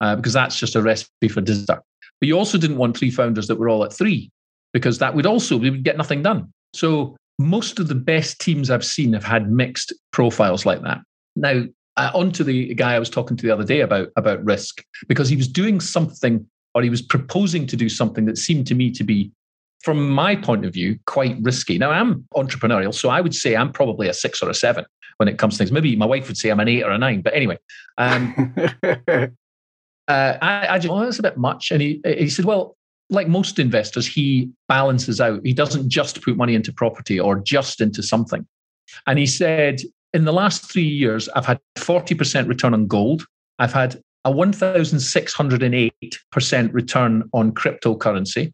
[0.01, 1.83] uh, because that's just a recipe for disaster.
[2.21, 4.31] But you also didn't want three founders that were all at three,
[4.73, 6.53] because that would also we would get nothing done.
[6.75, 11.01] So most of the best teams I've seen have had mixed profiles like that.
[11.37, 11.65] Now,
[11.97, 15.37] uh, the guy I was talking to the other day about about risk, because he
[15.37, 19.05] was doing something or he was proposing to do something that seemed to me to
[19.05, 19.33] be
[19.83, 21.79] from my point of view, quite risky.
[21.79, 24.85] Now, I'm entrepreneurial, so I would say I'm probably a six or a seven
[25.19, 25.71] when it comes to things.
[25.71, 27.59] Maybe my wife would say I'm an eight or a nine, but anyway.
[27.99, 28.55] Um,
[28.87, 29.27] uh,
[30.09, 31.71] I, I just, well, that's a bit much.
[31.71, 32.77] And he, he said, well,
[33.11, 35.41] like most investors, he balances out.
[35.45, 38.47] He doesn't just put money into property or just into something.
[39.07, 39.81] And he said,
[40.15, 43.27] in the last three years, I've had 40% return on gold.
[43.59, 48.53] I've had a 1,608% return on cryptocurrency.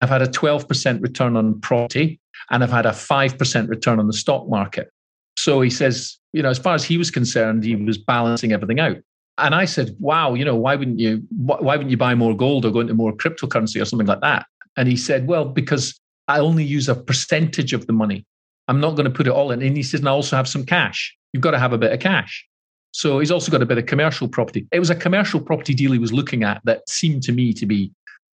[0.00, 4.12] I've had a 12% return on property and I've had a 5% return on the
[4.12, 4.90] stock market.
[5.36, 8.80] So he says, you know, as far as he was concerned, he was balancing everything
[8.80, 8.96] out.
[9.38, 12.64] And I said, wow, you know, why wouldn't you, why wouldn't you buy more gold
[12.64, 14.46] or go into more cryptocurrency or something like that?
[14.76, 18.24] And he said, well, because I only use a percentage of the money.
[18.68, 19.62] I'm not going to put it all in.
[19.62, 21.14] And he says, and I also have some cash.
[21.32, 22.46] You've got to have a bit of cash.
[22.92, 24.66] So he's also got a bit of commercial property.
[24.72, 27.66] It was a commercial property deal he was looking at that seemed to me to
[27.66, 27.92] be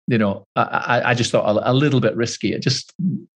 [0.09, 2.53] you know, I, I just thought a, a, little bit risky.
[2.53, 2.93] It just,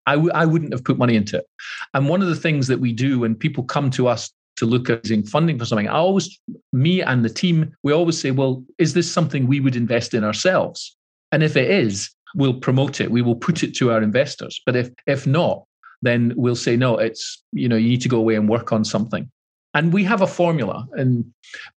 [0.06, 1.46] I w- I wouldn't have put money into it.
[1.92, 4.88] And one of the things that we do when people come to us to look
[4.88, 6.40] at using funding for something, I always,
[6.72, 10.24] me and the team, we always say, well, is this something we would invest in
[10.24, 10.96] ourselves?
[11.32, 13.10] And if it is, we'll promote it.
[13.10, 14.60] We will put it to our investors.
[14.64, 15.64] But if if not,
[16.02, 18.84] then we'll say, no, it's, you know, you need to go away and work on
[18.84, 19.30] something.
[19.74, 20.86] And we have a formula.
[20.92, 21.24] And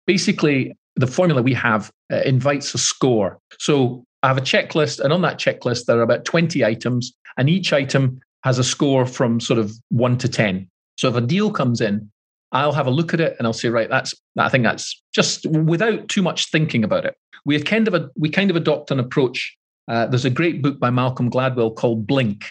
[0.05, 3.39] basically, the formula we have uh, invites a score.
[3.59, 7.49] So I have a checklist, and on that checklist, there are about 20 items, and
[7.49, 10.67] each item has a score from sort of one to 10.
[10.97, 12.09] So if a deal comes in,
[12.51, 15.45] I'll have a look at it and I'll say, right, that's I think that's just
[15.45, 17.15] without too much thinking about it.
[17.45, 19.55] We kind of we kind of adopt an approach.
[19.87, 22.45] Uh, there's a great book by Malcolm Gladwell called Blink.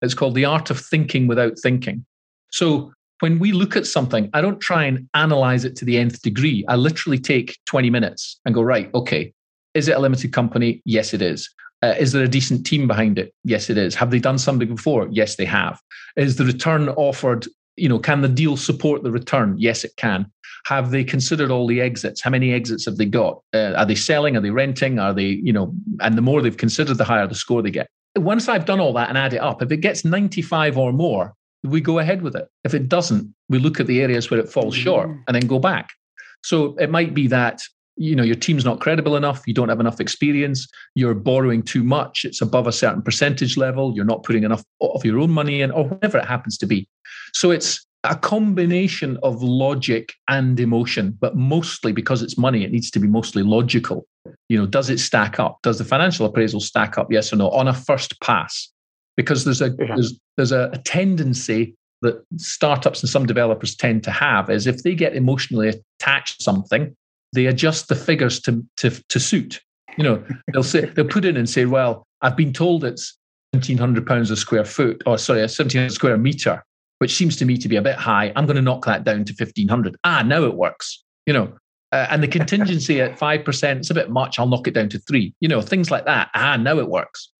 [0.00, 2.04] It's called The Art of Thinking Without Thinking.
[2.50, 6.22] So when we look at something, I don't try and analyze it to the nth
[6.22, 6.64] degree.
[6.68, 9.32] I literally take 20 minutes and go, right, okay,
[9.74, 10.82] Is it a limited company?
[10.84, 11.48] Yes, it is.
[11.82, 13.34] Uh, is there a decent team behind it?
[13.44, 13.94] Yes, it is.
[13.96, 15.08] Have they done something before?
[15.10, 15.80] Yes, they have.
[16.16, 17.46] Is the return offered?
[17.76, 19.56] You know, can the deal support the return?
[19.58, 20.30] Yes, it can.
[20.66, 22.20] Have they considered all the exits?
[22.20, 23.42] How many exits have they got?
[23.52, 24.36] Uh, are they selling?
[24.36, 25.00] Are they renting?
[25.00, 27.88] Are they, you know, and the more they've considered, the higher the score they get.
[28.16, 31.34] Once I've done all that and add it up, if it gets 95 or more,
[31.64, 32.46] we go ahead with it.
[32.62, 35.22] If it doesn't, we look at the areas where it falls short mm.
[35.26, 35.90] and then go back.
[36.44, 37.62] So it might be that
[37.96, 41.84] you know your team's not credible enough you don't have enough experience you're borrowing too
[41.84, 45.60] much it's above a certain percentage level you're not putting enough of your own money
[45.60, 46.88] in or whatever it happens to be.
[47.32, 52.90] So it's a combination of logic and emotion but mostly because it's money it needs
[52.90, 54.06] to be mostly logical.
[54.48, 55.58] You know does it stack up?
[55.62, 58.68] Does the financial appraisal stack up yes or no on a first pass?
[59.16, 59.94] Because there's a yeah.
[59.94, 64.82] there's there's a, a tendency that startups and some developers tend to have is if
[64.82, 66.96] they get emotionally attached to something
[67.32, 69.60] they adjust the figures to to, to suit.
[69.96, 73.18] You know they'll say they'll put in and say well i've been told it's
[73.52, 76.64] 1700 pounds a square foot or sorry a 1700 square meter
[76.98, 78.32] which seems to me to be a bit high.
[78.36, 81.52] I'm going to knock that down to 1500 ah now it works you know.
[81.90, 84.98] Uh, and the contingency at 5% it's a bit much i'll knock it down to
[84.98, 86.30] 3 you know things like that.
[86.34, 87.30] Ah now it works.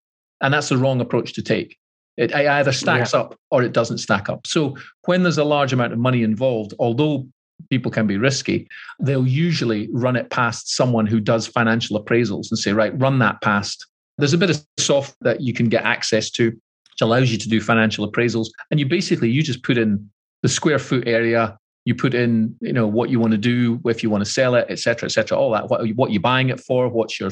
[0.41, 1.77] And that's the wrong approach to take.
[2.17, 3.21] It either stacks yeah.
[3.21, 4.45] up or it doesn't stack up.
[4.45, 7.27] So when there's a large amount of money involved, although
[7.69, 8.67] people can be risky,
[8.99, 13.41] they'll usually run it past someone who does financial appraisals and say, right, run that
[13.41, 13.85] past.
[14.17, 17.49] There's a bit of software that you can get access to, which allows you to
[17.49, 18.47] do financial appraisals.
[18.69, 20.09] And you basically you just put in
[20.43, 24.03] the square foot area, you put in, you know, what you want to do, if
[24.03, 26.49] you want to sell it, et cetera, et cetera, all that, what, what you're buying
[26.49, 27.31] it for, what's your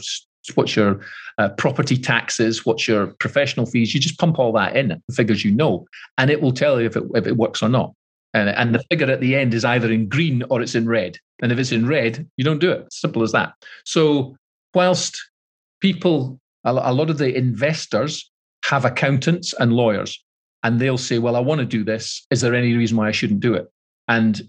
[0.55, 1.01] what's your
[1.37, 3.93] uh, property taxes, what's your professional fees.
[3.93, 5.85] You just pump all that in, the figures you know,
[6.17, 7.93] and it will tell you if it, if it works or not.
[8.33, 11.17] And, and the figure at the end is either in green or it's in red.
[11.41, 12.91] And if it's in red, you don't do it.
[12.91, 13.53] Simple as that.
[13.85, 14.37] So,
[14.73, 15.19] whilst
[15.81, 18.31] people, a lot of the investors
[18.65, 20.23] have accountants and lawyers,
[20.63, 22.25] and they'll say, Well, I want to do this.
[22.29, 23.67] Is there any reason why I shouldn't do it?
[24.07, 24.41] And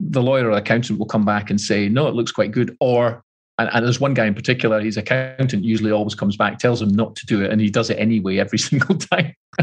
[0.00, 2.76] the lawyer or accountant will come back and say, No, it looks quite good.
[2.80, 3.22] Or
[3.58, 6.90] and, and, there's one guy in particular, his accountant usually always comes back, tells him
[6.90, 9.34] not to do it, and he does it anyway every single time.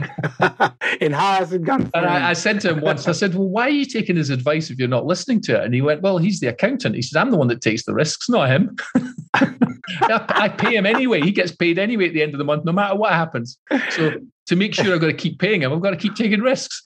[1.00, 1.90] and how has it gone?
[1.94, 4.30] And I, I, said to him once, I said, Well, why are you taking his
[4.30, 5.64] advice if you're not listening to it?
[5.64, 6.96] And he went, Well, he's the accountant.
[6.96, 8.76] He said, I'm the one that takes the risks, not him.
[9.34, 11.22] I, I pay him anyway.
[11.22, 13.58] He gets paid anyway at the end of the month, no matter what happens.
[13.92, 14.12] So
[14.48, 16.84] to make sure I've got to keep paying him, I've got to keep taking risks.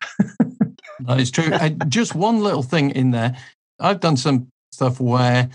[1.00, 1.50] that is true.
[1.52, 3.36] I, just one little thing in there.
[3.80, 5.50] I've done some stuff where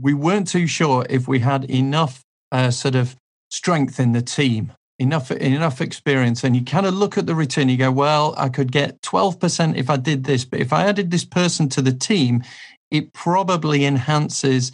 [0.00, 3.16] we weren't too sure if we had enough uh, sort of
[3.50, 7.68] strength in the team, enough enough experience, and you kind of look at the return.
[7.68, 10.86] You go, well, I could get twelve percent if I did this, but if I
[10.86, 12.42] added this person to the team,
[12.90, 14.72] it probably enhances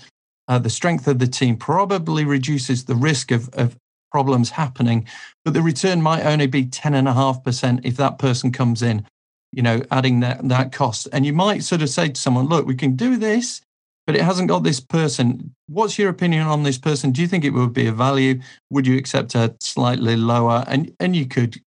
[0.49, 3.77] uh, the strength of the team, probably reduces the risk of, of
[4.13, 5.07] problems happening,
[5.45, 8.83] but the return might only be ten and a half percent if that person comes
[8.83, 9.07] in.
[9.53, 12.67] You know, adding that that cost, and you might sort of say to someone, "Look,
[12.67, 13.63] we can do this."
[14.07, 15.55] But it hasn't got this person.
[15.69, 17.11] What's your opinion on this person?
[17.11, 18.41] Do you think it would be a value?
[18.71, 20.65] Would you accept a slightly lower?
[20.67, 21.61] And and you could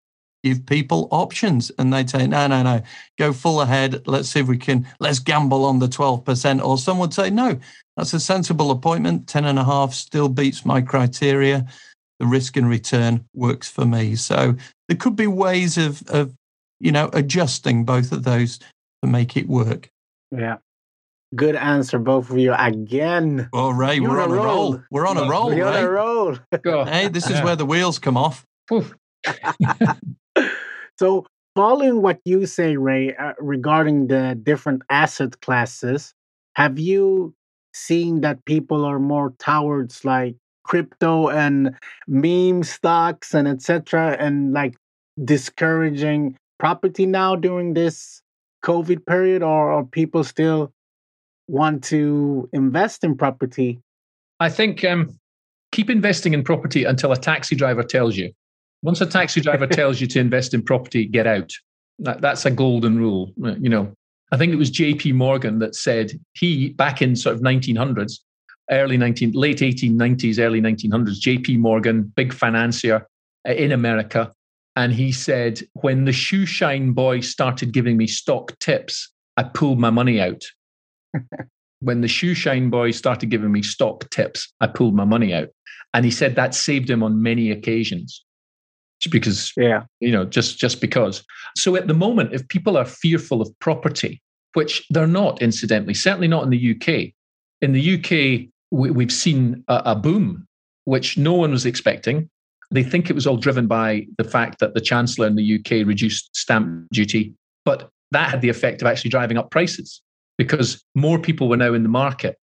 [0.43, 2.81] give people options and they'd say, no, no, no,
[3.17, 4.07] go full ahead.
[4.07, 6.63] Let's see if we can, let's gamble on the 12%.
[6.63, 7.59] Or some would say, no,
[7.97, 9.27] that's a sensible appointment.
[9.27, 11.65] 10 and a half still beats my criteria.
[12.19, 14.15] The risk and return works for me.
[14.15, 14.55] So
[14.87, 16.33] there could be ways of, of
[16.79, 18.59] you know, adjusting both of those
[19.01, 19.89] to make it work.
[20.31, 20.57] Yeah.
[21.35, 23.49] Good answer, both of you again.
[23.53, 24.45] All right, You're we're on a roll.
[24.45, 24.81] roll.
[24.89, 25.49] We're on a roll.
[25.49, 26.35] We're on a roll.
[26.85, 28.45] hey, this is where the wheels come off.
[30.97, 36.15] so, following what you say, Ray, uh, regarding the different asset classes,
[36.55, 37.35] have you
[37.73, 41.75] seen that people are more towards like crypto and
[42.07, 44.15] meme stocks and etc.
[44.19, 44.75] and like
[45.23, 48.21] discouraging property now during this
[48.63, 50.71] COVID period, or are people still
[51.49, 53.79] want to invest in property?
[54.39, 55.19] I think um,
[55.71, 58.31] keep investing in property until a taxi driver tells you.
[58.81, 61.51] Once a taxi driver tells you to invest in property, get out.
[61.99, 63.31] That, that's a golden rule.
[63.43, 63.93] Uh, you know,
[64.31, 65.13] I think it was J.P.
[65.13, 68.19] Morgan that said he back in sort of 1900s,
[68.71, 71.19] early 19, late 1890s, early 1900s.
[71.19, 71.57] J.P.
[71.57, 73.07] Morgan, big financier
[73.47, 74.31] uh, in America,
[74.75, 79.79] and he said when the shoe shine boy started giving me stock tips, I pulled
[79.79, 80.43] my money out
[81.81, 85.49] when the shoe shine boy started giving me stock tips, I pulled my money out.
[85.93, 88.23] And he said that saved him on many occasions.
[88.99, 91.23] Just Because, yeah, you know, just just because.
[91.55, 94.21] So at the moment, if people are fearful of property,
[94.53, 97.13] which they're not, incidentally, certainly not in the UK.
[97.61, 100.45] In the UK, we, have seen a, a boom
[100.85, 102.29] which no one was expecting.
[102.71, 105.87] They think it was all driven by the fact that the Chancellor in the UK
[105.87, 107.33] reduced stamp duty,
[107.63, 110.01] but that had the effect of actually driving up prices
[110.39, 112.37] because more people were now in the market.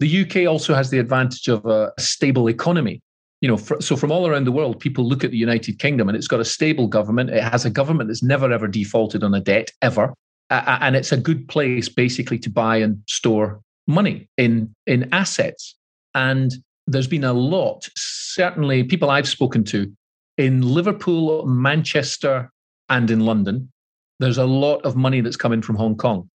[0.00, 3.00] The UK also has the advantage of a stable economy.
[3.40, 6.16] You know, so from all around the world, people look at the United Kingdom and
[6.16, 7.30] it's got a stable government.
[7.30, 10.12] It has a government that's never ever defaulted on a debt ever,
[10.50, 15.74] uh, and it's a good place basically to buy and store money in in assets.
[16.14, 16.52] And
[16.86, 19.90] there's been a lot, certainly people I've spoken to
[20.36, 22.50] in Liverpool, Manchester,
[22.90, 23.72] and in London.
[24.18, 26.28] There's a lot of money that's coming from Hong Kong.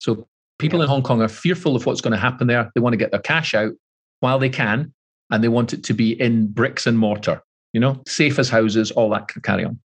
[0.00, 0.26] So
[0.64, 0.84] people yeah.
[0.84, 2.70] in Hong Kong are fearful of what's going to happen there.
[2.74, 3.72] They want to get their cash out
[4.20, 4.94] while they can,
[5.30, 7.42] and they want it to be in bricks and mortar,
[7.74, 9.78] you know, safe as houses, all that can carry on.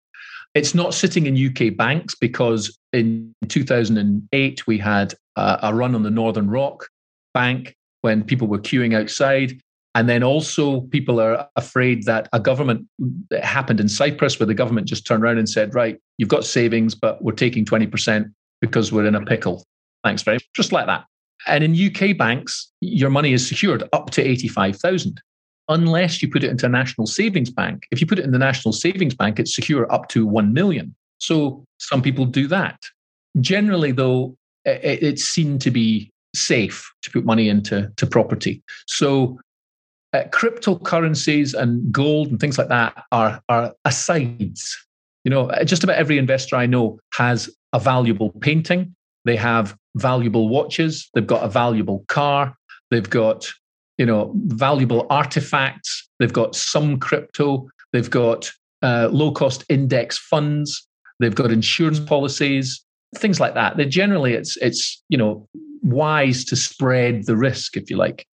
[0.54, 6.02] It's not sitting in UK banks because in 2008 we had a, a run on
[6.02, 6.88] the Northern Rock
[7.34, 9.60] Bank when people were queuing outside.
[9.94, 12.86] And then also, people are afraid that a government
[13.30, 16.44] it happened in Cyprus where the government just turned around and said, right, you've got
[16.44, 19.64] savings, but we're taking 20% because we're in a pickle.
[20.04, 20.48] Thanks very much.
[20.54, 21.04] Just like that.
[21.46, 25.20] And in UK banks, your money is secured up to 85,000
[25.68, 27.86] unless you put it into a national savings bank.
[27.90, 30.94] If you put it in the national savings bank, it's secure up to 1 million.
[31.18, 32.78] So some people do that.
[33.40, 38.62] Generally, though, it's seen to be safe to put money into to property.
[38.86, 39.38] So
[40.12, 44.76] uh, cryptocurrencies and gold and things like that are are asides.
[45.24, 48.94] You know, just about every investor I know has a valuable painting.
[49.24, 51.08] They have valuable watches.
[51.14, 52.54] They've got a valuable car.
[52.90, 53.50] They've got
[53.98, 56.08] you know valuable artifacts.
[56.18, 57.68] They've got some crypto.
[57.92, 58.50] They've got
[58.82, 60.86] uh, low cost index funds.
[61.18, 62.82] They've got insurance policies,
[63.16, 63.76] things like that.
[63.76, 65.46] They generally it's it's you know
[65.82, 68.26] wise to spread the risk, if you like.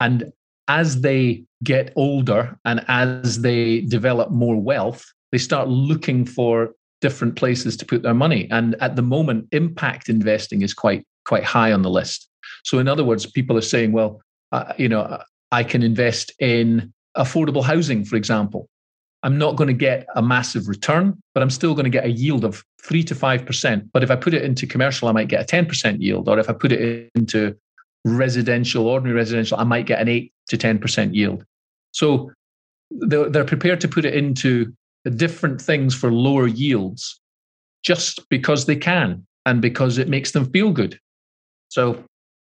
[0.00, 0.32] And
[0.68, 7.36] as they get older and as they develop more wealth, they start looking for different
[7.36, 8.48] places to put their money.
[8.50, 12.28] And at the moment, impact investing is quite quite high on the list.
[12.64, 14.20] So, in other words, people are saying, well,
[14.52, 15.22] uh, you know,
[15.52, 18.68] I can invest in affordable housing, for example.
[19.22, 22.10] I'm not going to get a massive return, but I'm still going to get a
[22.10, 23.90] yield of three to five percent.
[23.92, 26.28] But if I put it into commercial, I might get a 10% yield.
[26.28, 27.56] Or if I put it into
[28.04, 31.44] residential, ordinary residential, I might get an eight to 10% yield.
[31.92, 32.30] So
[32.90, 34.72] they're prepared to put it into
[35.04, 37.20] different things for lower yields
[37.82, 40.98] just because they can and because it makes them feel good.
[41.68, 42.02] So,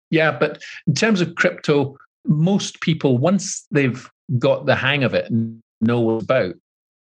[0.10, 5.30] yeah, but in terms of crypto, most people, once they've got the hang of it
[5.30, 6.56] and know what about,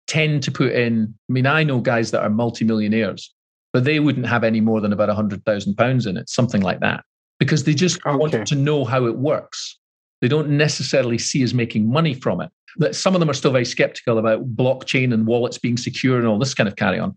[0.06, 1.14] tend to put in.
[1.28, 3.32] I mean, I know guys that are multimillionaires,
[3.72, 6.62] but they wouldn't have any more than about a hundred thousand pounds in it, something
[6.62, 7.04] like that,
[7.38, 8.16] because they just okay.
[8.16, 9.78] want to know how it works.
[10.20, 12.50] They don't necessarily see as making money from it.
[12.76, 16.26] But some of them are still very skeptical about blockchain and wallets being secure and
[16.26, 17.16] all this kind of carry on.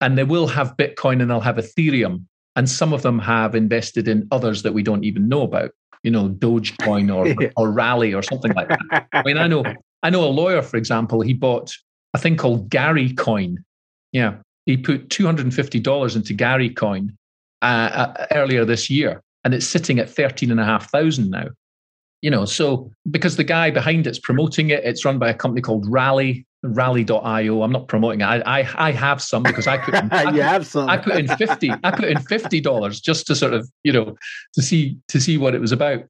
[0.00, 2.24] And they will have Bitcoin and they'll have Ethereum.
[2.56, 5.70] And some of them have invested in others that we don't even know about,
[6.02, 9.06] you know, Dogecoin or, or Rally or something like that.
[9.12, 9.64] I mean, I know
[10.02, 11.72] I know a lawyer, for example, he bought
[12.14, 13.64] a thing called Gary Coin.
[14.12, 14.36] Yeah,
[14.66, 17.16] he put two hundred and fifty dollars into Gary Coin
[17.62, 21.48] uh, uh, earlier this year, and it's sitting at thirteen and a half thousand now.
[22.20, 25.60] You know, so because the guy behind it's promoting it, it's run by a company
[25.60, 27.62] called Rally, Rally.io.
[27.62, 28.24] I'm not promoting it.
[28.24, 30.88] I I, I have some because I put in, I you put, have some.
[30.88, 31.70] I put in fifty.
[31.84, 34.16] I put in fifty dollars just to sort of you know
[34.54, 36.04] to see to see what it was about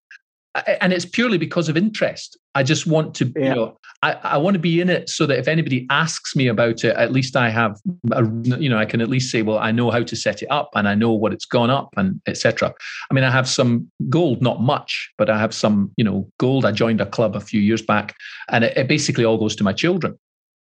[0.54, 2.36] and it's purely because of interest.
[2.54, 3.48] I just want to, yeah.
[3.48, 6.46] you know, I, I want to be in it so that if anybody asks me
[6.48, 7.78] about it, at least I have,
[8.12, 8.24] a,
[8.58, 10.70] you know, I can at least say, well, I know how to set it up
[10.74, 12.72] and I know what it's gone up and etc.
[13.10, 16.64] I mean, I have some gold, not much, but I have some, you know, gold.
[16.64, 18.14] I joined a club a few years back,
[18.48, 20.18] and it, it basically all goes to my children.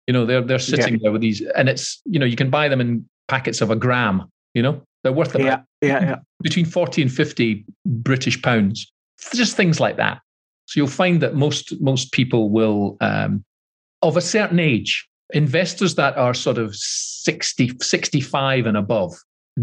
[0.07, 0.99] You know, they're they're sitting yeah.
[1.03, 3.75] there with these, and it's you know, you can buy them in packets of a
[3.75, 4.23] gram.
[4.53, 6.15] You know, they're worth about yeah, yeah, yeah.
[6.41, 8.91] between forty and fifty British pounds
[9.34, 10.20] just things like that.
[10.65, 13.43] So you'll find that most most people will um,
[14.01, 19.13] of a certain age, investors that are sort of 60, 65 and above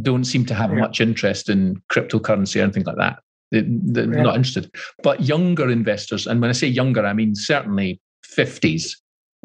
[0.03, 0.81] don't seem to have yeah.
[0.81, 3.21] much interest in cryptocurrency or anything like that.
[3.53, 4.23] They, are yeah.
[4.23, 4.71] not interested.
[5.03, 8.97] But younger investors, and when I say younger, I mean certainly 50s,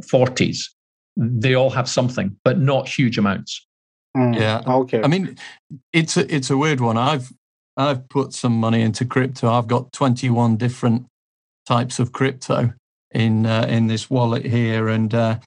[0.01, 0.65] 40s,
[1.17, 3.65] they all have something, but not huge amounts.
[4.17, 4.63] Mm, yeah.
[4.65, 5.01] Okay.
[5.03, 5.37] I mean,
[5.93, 6.97] it's a it's a weird one.
[6.97, 7.31] I've
[7.79, 9.49] I've put some money into crypto.
[9.49, 11.05] I've got 21 different
[11.65, 12.73] types of crypto
[13.11, 15.39] in uh, in this wallet here, and uh,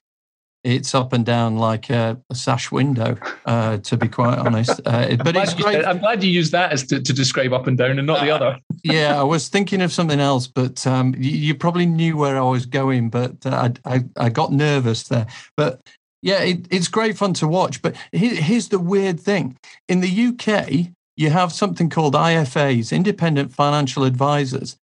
[0.63, 4.81] it's up and down like a, a sash window, uh, to be quite honest.
[4.85, 5.85] Uh, but it's great.
[5.85, 8.31] I'm glad you used that as to, to describe up and down and not the
[8.31, 8.59] uh, other.
[8.83, 12.49] yeah, I was thinking of something else, but um, you, you, probably knew where I
[12.49, 15.27] was going, but uh, I, I, I got nervous there.
[15.55, 15.81] But
[16.21, 17.81] yeah, it, it's great fun to watch.
[17.81, 19.57] But here, here's the weird thing
[19.87, 24.77] in the UK, you have something called IFAs, independent financial advisors.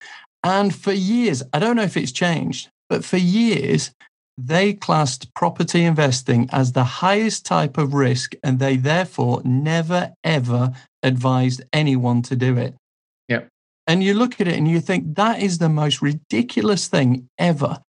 [0.44, 3.92] And for years, I don't know if it's changed, but for years,
[4.38, 10.74] they classed property investing as the highest type of risk, and they therefore never, ever
[11.04, 12.74] advised anyone to do it.
[13.28, 13.42] Yeah.
[13.86, 17.82] And you look at it and you think that is the most ridiculous thing ever.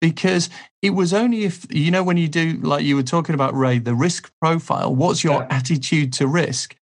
[0.00, 3.54] Because it was only if, you know, when you do, like you were talking about,
[3.54, 5.46] Ray, the risk profile, what's your yeah.
[5.50, 6.74] attitude to risk?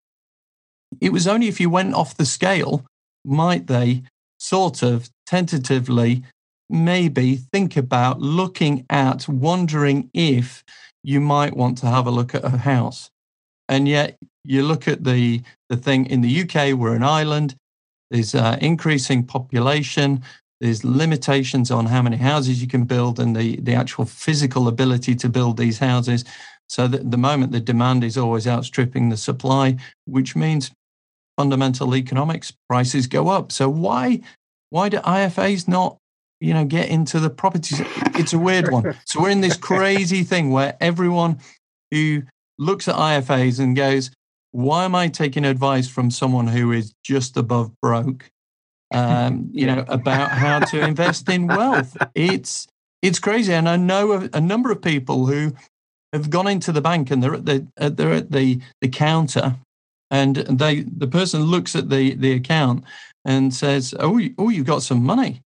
[1.00, 2.84] It was only if you went off the scale
[3.24, 4.02] might they
[4.38, 6.22] sort of tentatively
[6.70, 10.64] maybe think about looking at wondering if
[11.02, 13.10] you might want to have a look at a house.
[13.68, 17.54] And yet you look at the, the thing in the UK, we're an island,
[18.10, 20.22] there's uh, increasing population,
[20.60, 25.14] there's limitations on how many houses you can build and the, the actual physical ability
[25.14, 26.24] to build these houses.
[26.68, 30.70] So that the moment the demand is always outstripping the supply, which means
[31.38, 33.52] fundamental economics prices go up.
[33.52, 34.20] So why
[34.70, 35.98] why do IFAs not
[36.40, 37.80] you know, get into the properties.
[38.14, 38.96] It's a weird one.
[39.06, 41.40] So we're in this crazy thing where everyone
[41.90, 42.22] who
[42.58, 44.10] looks at IFAs and goes,
[44.52, 48.30] why am I taking advice from someone who is just above broke?
[48.94, 51.96] Um, you know, about how to invest in wealth.
[52.14, 52.66] It's
[53.02, 55.52] it's crazy, and I know a, a, number of people who
[56.14, 59.56] have gone into the bank and they're at the they're at the the counter,
[60.10, 62.84] and they the person looks at the the account
[63.24, 65.42] and says, "Oh, oh, you've got some money."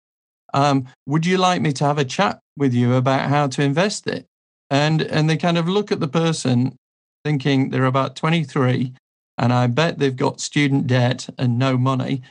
[0.53, 4.07] um, would you like me to have a chat with you about how to invest
[4.07, 4.27] it?
[4.71, 6.77] And, and they kind of look at the person
[7.25, 8.93] thinking they're about 23
[9.39, 12.23] and I bet they've got student debt and no money.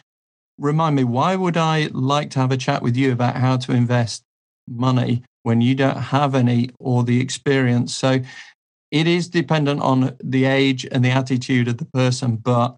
[0.57, 3.71] Remind me, why would I like to have a chat with you about how to
[3.71, 4.23] invest
[4.67, 7.95] money when you don't have any or the experience?
[7.95, 8.19] So
[8.91, 12.35] it is dependent on the age and the attitude of the person.
[12.35, 12.75] But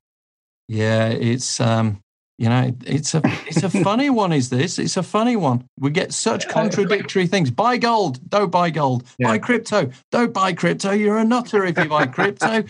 [0.68, 2.00] yeah, it's um,
[2.38, 4.32] you know, it's a it's a funny one.
[4.32, 4.80] Is this?
[4.80, 5.66] It's a funny one.
[5.80, 7.52] We get such contradictory things.
[7.52, 9.04] Buy gold, don't buy gold.
[9.18, 9.30] Yeah.
[9.30, 10.92] Buy crypto, don't buy crypto.
[10.92, 12.64] You're a nutter if you buy crypto.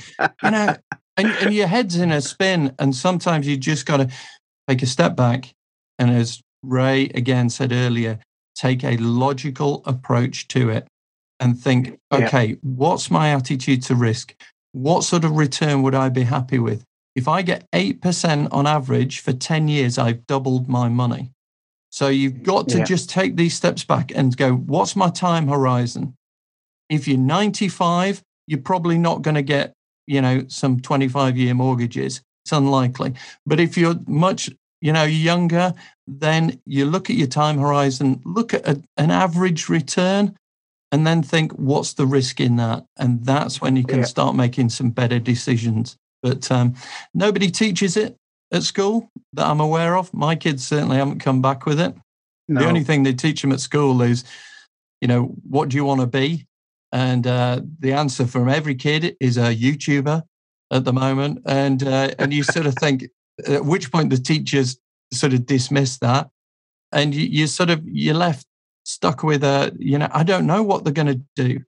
[0.44, 0.76] you know,
[1.18, 2.74] and, and your head's in a spin.
[2.80, 4.10] And sometimes you just got to
[4.68, 5.54] take a step back.
[6.00, 8.20] And as Ray again said earlier,
[8.56, 10.88] take a logical approach to it
[11.44, 12.56] and think, okay, yeah.
[12.62, 14.34] what's my attitude to risk?
[14.72, 16.86] What sort of return would I be happy with?
[17.16, 21.32] If I get 8% on average for 10 years, I've doubled my money.
[21.92, 22.86] So you've got to yeah.
[22.86, 26.16] just take these steps back and go, what's my time horizon?
[26.90, 29.74] If you're 95, you're probably not going to get,
[30.08, 32.22] you know, some 25 year mortgages.
[32.46, 33.14] It's unlikely.
[33.46, 34.50] But if you're much,
[34.82, 35.74] you know, younger,
[36.08, 40.36] then you look at your time horizon, look at a, an average return,
[40.94, 42.86] and then think, what's the risk in that?
[42.98, 44.06] And that's when you can yeah.
[44.06, 45.98] start making some better decisions.
[46.22, 46.76] But um,
[47.16, 48.16] nobody teaches it
[48.52, 50.14] at school that I'm aware of.
[50.14, 51.96] My kids certainly haven't come back with it.
[52.48, 52.62] No.
[52.62, 54.24] The only thing they teach them at school is,
[55.02, 56.46] you know, what do you want to be?
[56.92, 60.22] And uh, the answer from every kid is a YouTuber
[60.70, 61.40] at the moment.
[61.48, 63.06] And uh, and you sort of think
[63.48, 64.78] at which point the teachers
[65.12, 66.30] sort of dismiss that,
[66.92, 68.46] and you, you sort of you're left
[68.84, 71.62] stuck with a you know I don't know what they're going to do.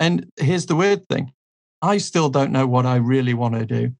[0.00, 1.32] And here's the weird thing:
[1.82, 3.92] I still don't know what I really want to do.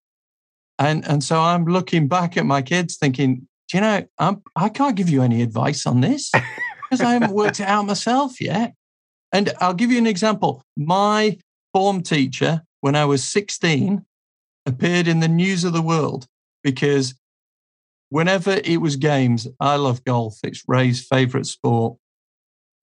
[0.78, 4.68] And, and so I'm looking back at my kids thinking, do you know, I'm, I
[4.68, 6.30] can't give you any advice on this
[6.90, 8.74] because I haven't worked it out myself yet.
[9.32, 10.62] And I'll give you an example.
[10.76, 11.38] My
[11.74, 14.04] form teacher, when I was 16,
[14.64, 16.26] appeared in the news of the world
[16.62, 17.14] because
[18.09, 20.38] whenever it was games, I love golf.
[20.44, 21.98] It's Ray's favorite sport,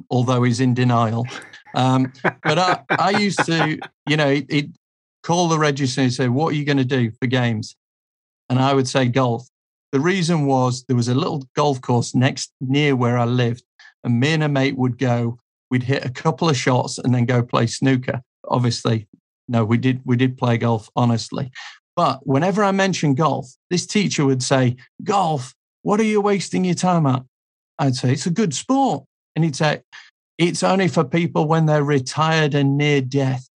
[0.10, 1.26] although he's in denial.
[1.76, 3.78] Um, but I, I used to,
[4.08, 4.66] you know, it, it,
[5.24, 7.76] call the register and say, What are you going to do for games?
[8.50, 9.48] And I would say golf.
[9.92, 13.64] The reason was there was a little golf course next near where I lived,
[14.04, 15.40] and me and a mate would go,
[15.72, 18.22] we'd hit a couple of shots and then go play snooker.
[18.48, 19.08] Obviously,
[19.48, 21.52] no, we did we did play golf, honestly.
[21.96, 26.76] But whenever I mentioned golf, this teacher would say, Golf, what are you wasting your
[26.76, 27.24] time at?
[27.80, 29.06] I'd say, It's a good sport.
[29.36, 29.82] And he'd say,
[30.38, 33.50] It's only for people when they're retired and near death.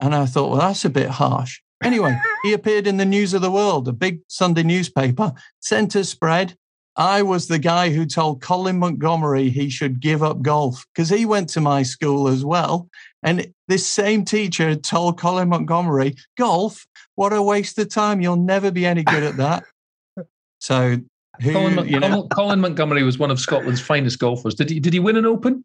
[0.00, 1.60] And I thought, well, that's a bit harsh.
[1.82, 6.56] Anyway, he appeared in the News of the World, a big Sunday newspaper, center spread.
[6.96, 11.24] I was the guy who told Colin Montgomerie he should give up golf because he
[11.24, 12.88] went to my school as well.
[13.22, 18.20] And this same teacher told Colin Montgomerie, golf, what a waste of time.
[18.20, 19.64] You'll never be any good at that.
[20.62, 20.98] So
[21.42, 24.54] who, Colin, you know, Colin Montgomerie was one of Scotland's finest golfers.
[24.54, 24.80] Did he?
[24.80, 25.64] Did he win an Open?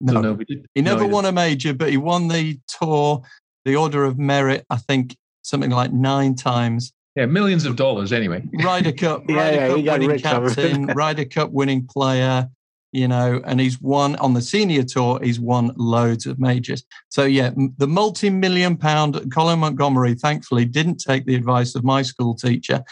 [0.00, 3.22] no, no, he, he never No, won a major, but he won the tour,
[3.64, 6.92] the Order of Merit, I think something like nine times.
[7.14, 8.42] Yeah, millions of dollars anyway.
[8.62, 12.48] Ryder Cup, Yeah, Ryder yeah, Cup got winning rich captain, Ryder Cup winning player,
[12.92, 16.84] you know, and he's won on the senior tour, he's won loads of majors.
[17.08, 22.02] So, yeah, the multi million pound Colin Montgomerie, thankfully, didn't take the advice of my
[22.02, 22.82] school teacher.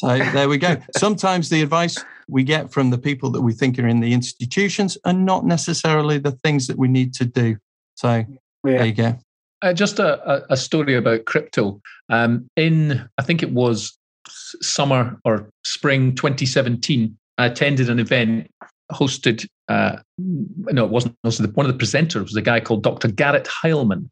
[0.00, 0.78] So, there we go.
[0.96, 4.96] Sometimes the advice we get from the people that we think are in the institutions
[5.04, 7.58] are not necessarily the things that we need to do.
[7.96, 8.24] So,
[8.64, 9.18] there you go.
[9.60, 11.82] Uh, just a, a, a story about crypto.
[12.08, 13.98] Um, in I think it was
[14.62, 18.50] summer or spring 2017, I attended an event
[18.90, 19.46] hosted.
[19.68, 21.14] Uh, no, it wasn't.
[21.26, 21.54] hosted.
[21.54, 23.08] One of the presenters was a guy called Dr.
[23.08, 24.08] Garrett Heilman.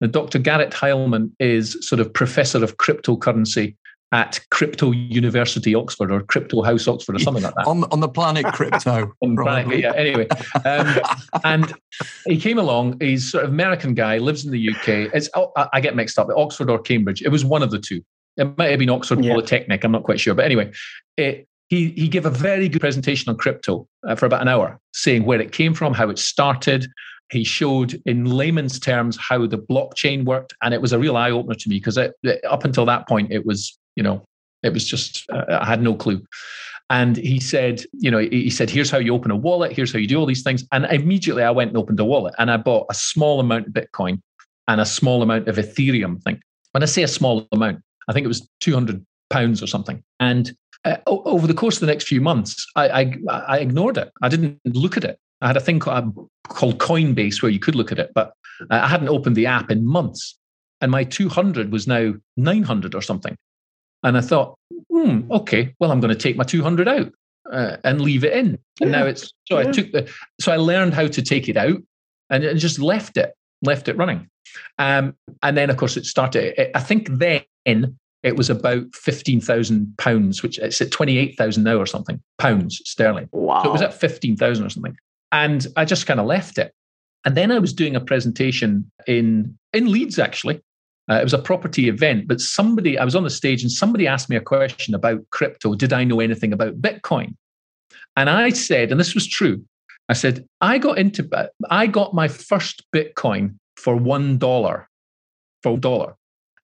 [0.00, 0.38] Now, Dr.
[0.38, 3.76] Garrett Heilman is sort of professor of cryptocurrency
[4.12, 7.66] at Crypto University Oxford or Crypto House Oxford or something like that.
[7.66, 9.12] On, on the planet crypto.
[9.22, 10.28] On planet- yeah, anyway,
[10.64, 11.00] um,
[11.44, 11.72] and
[12.26, 12.98] he came along.
[13.00, 15.10] He's sort of American guy, lives in the UK.
[15.14, 17.22] It's oh, I I get mixed up, Oxford or Cambridge.
[17.22, 18.02] It was one of the two.
[18.36, 19.32] It might have been Oxford Yeah.
[19.32, 19.82] Polytechnic.
[19.82, 20.70] I'm not quite sure, but anyway,
[21.16, 24.78] it, he he gave a very good presentation on crypto uh, for about an hour,
[24.92, 26.86] saying where it came from, how it started.
[27.32, 31.32] He showed in layman's terms how the blockchain worked, and it was a real eye
[31.32, 34.22] opener to me because up until that point, it was you know
[34.62, 36.22] it was just uh, I had no clue.
[36.88, 39.98] And he said, you know, he said, here's how you open a wallet, here's how
[39.98, 40.64] you do all these things.
[40.70, 43.72] And immediately I went and opened a wallet and I bought a small amount of
[43.72, 44.20] Bitcoin
[44.68, 46.18] and a small amount of Ethereum.
[46.18, 46.40] I think
[46.70, 50.02] when I say a small amount, I think it was 200 pounds or something.
[50.20, 53.14] And uh, over the course of the next few months, I, I,
[53.48, 54.12] I ignored it.
[54.22, 55.18] I didn't look at it.
[55.40, 58.32] I had a thing called, called Coinbase where you could look at it, but
[58.70, 60.38] I hadn't opened the app in months.
[60.80, 63.36] And my 200 was now 900 or something.
[64.02, 64.56] And I thought,
[64.90, 67.12] hmm, okay, well, I'm going to take my 200 out
[67.50, 68.58] uh, and leave it in.
[68.80, 71.78] And now it's so I took the so I learned how to take it out
[72.30, 74.28] and, just left it, left it running.
[74.78, 76.54] Um, and then of course it started.
[76.60, 77.42] it- I think then
[78.22, 82.20] it was about fifteen thousand pounds, which it's at twenty eight thousand now or something
[82.38, 83.28] pounds sterling.
[83.32, 83.62] Wow.
[83.62, 84.96] So it was at 15,000 or something.
[85.32, 86.72] And I just kind of left it.
[87.24, 90.60] And then I was doing a presentation in, in Leeds, actually.
[91.10, 94.08] Uh, it was a property event, but somebody, I was on the stage and somebody
[94.08, 95.74] asked me a question about crypto.
[95.74, 97.34] Did I know anything about Bitcoin?
[98.16, 99.62] And I said, and this was true,
[100.08, 101.28] I said, I got into,
[101.70, 104.86] I got my first Bitcoin for $1,
[105.62, 106.16] for a dollar.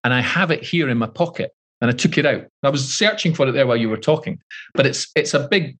[0.05, 1.53] And I have it here in my pocket.
[1.81, 2.45] And I took it out.
[2.63, 4.41] I was searching for it there while you were talking,
[4.73, 5.77] but it's it's a big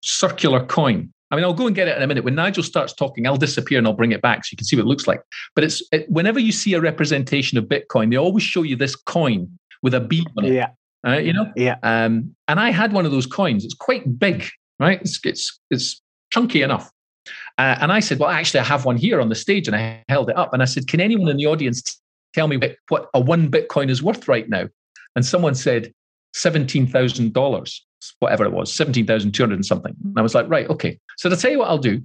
[0.00, 1.12] circular coin.
[1.30, 2.24] I mean, I'll go and get it in a minute.
[2.24, 4.76] When Nigel starts talking, I'll disappear and I'll bring it back so you can see
[4.76, 5.20] what it looks like.
[5.54, 8.96] But it's it, whenever you see a representation of Bitcoin, they always show you this
[8.96, 10.52] coin with a bead on it.
[10.54, 10.68] Yeah.
[11.06, 11.76] uh, you know, Yeah.
[11.82, 13.64] um, and I had one of those coins.
[13.64, 14.44] It's quite big,
[14.80, 15.00] right?
[15.00, 16.00] It's it's it's
[16.32, 16.90] chunky enough.
[17.58, 20.02] Uh, and I said, well, actually, I have one here on the stage, and I
[20.08, 20.54] held it up.
[20.54, 21.92] And I said, can anyone in the audience t-
[22.32, 24.66] tell me what- what a one Bitcoin is worth right now?
[25.14, 25.92] And someone said
[26.34, 27.84] seventeen thousand dollars,
[28.20, 29.94] whatever it was, seventeen thousand two hundred and something.
[30.04, 30.98] And I was like, right, okay.
[31.18, 32.00] So to tell you what I'll do,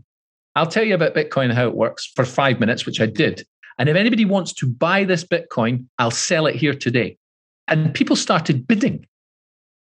[0.55, 3.45] I'll tell you about Bitcoin and how it works for five minutes, which I did.
[3.77, 7.17] And if anybody wants to buy this Bitcoin, I'll sell it here today.
[7.67, 9.05] And people started bidding.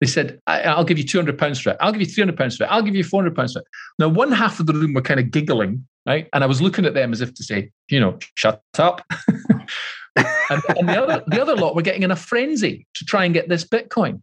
[0.01, 1.77] They said, I- I'll give you 200 pounds for it.
[1.79, 2.67] I'll give you 300 pounds for it.
[2.67, 3.65] I'll give you 400 pounds for it.
[3.99, 6.27] Now, one half of the room were kind of giggling, right?
[6.33, 9.01] And I was looking at them as if to say, you know, shut up.
[10.15, 13.33] and, and the other the other lot were getting in a frenzy to try and
[13.33, 14.21] get this Bitcoin.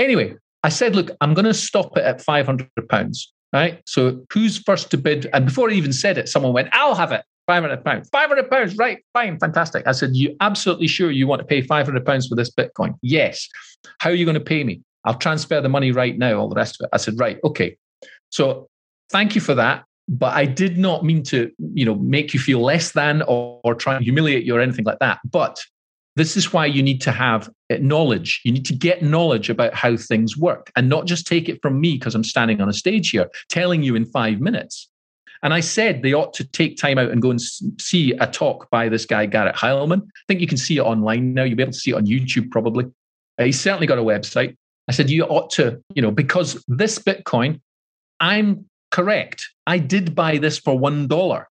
[0.00, 0.34] Anyway,
[0.64, 3.82] I said, look, I'm going to stop it at 500 pounds, right?
[3.86, 5.28] So who's first to bid?
[5.32, 7.22] And before I even said it, someone went, I'll have it.
[7.46, 8.08] 500 pounds.
[8.10, 8.76] 500 pounds.
[8.76, 8.98] Right.
[9.12, 9.38] Fine.
[9.38, 9.86] Fantastic.
[9.86, 12.94] I said, you absolutely sure you want to pay 500 pounds for this Bitcoin?
[13.02, 13.48] Yes.
[13.98, 14.80] How are you going to pay me?
[15.04, 16.90] I'll transfer the money right now, all the rest of it.
[16.92, 17.38] I said, right.
[17.44, 17.76] Okay.
[18.30, 18.68] So
[19.10, 19.84] thank you for that.
[20.08, 23.74] But I did not mean to, you know, make you feel less than or, or
[23.74, 25.18] try and humiliate you or anything like that.
[25.30, 25.58] But
[26.16, 28.40] this is why you need to have knowledge.
[28.44, 31.80] You need to get knowledge about how things work and not just take it from
[31.80, 34.88] me because I'm standing on a stage here telling you in five minutes.
[35.42, 38.70] And I said they ought to take time out and go and see a talk
[38.70, 40.02] by this guy, Garrett Heilman.
[40.02, 41.42] I think you can see it online now.
[41.42, 42.84] You'll be able to see it on YouTube probably.
[43.38, 44.56] Uh, he's certainly got a website.
[44.88, 47.60] I said, you ought to, you know, because this Bitcoin,
[48.20, 49.48] I'm correct.
[49.66, 51.44] I did buy this for $1,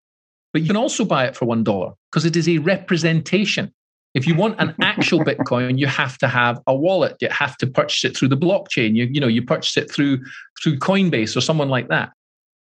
[0.53, 3.73] but you can also buy it for $1 because it is a representation.
[4.13, 7.15] If you want an actual Bitcoin, you have to have a wallet.
[7.21, 8.95] You have to purchase it through the blockchain.
[8.95, 10.19] You, you know, you purchase it through
[10.61, 12.11] through Coinbase or someone like that.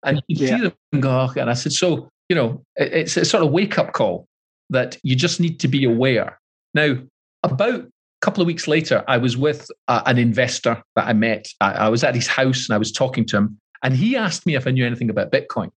[0.05, 0.57] And you Yeah.
[0.57, 1.40] see them and go, okay.
[1.40, 4.26] And I said, so, you know, it- it's a sort of wake up call.
[4.70, 6.40] that you just need to be aware.
[6.74, 6.97] Now,
[7.44, 7.86] about a
[8.20, 11.47] couple of weeks later, I was with uh, an investor that I met.
[11.61, 14.44] I, I was at his house and I was talking to him, and he asked
[14.44, 15.70] me if I knew anything about Bitcoin.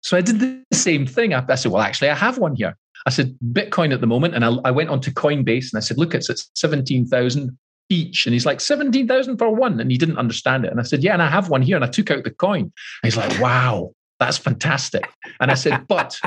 [0.00, 1.34] So I did the same thing.
[1.34, 2.74] I, I said, Well, actually, I have one here.
[3.06, 4.34] I said, Bitcoin at the moment.
[4.34, 7.56] And I, I went onto Coinbase and I said, Look, it's at 17,000
[7.88, 8.26] each.
[8.26, 9.80] And he's like, 17,000 for one.
[9.80, 10.70] And he didn't understand it.
[10.70, 11.76] And I said, Yeah, and I have one here.
[11.76, 12.60] And I took out the coin.
[12.62, 12.72] And
[13.02, 15.08] he's like, Wow, that's fantastic.
[15.40, 16.18] And I said, But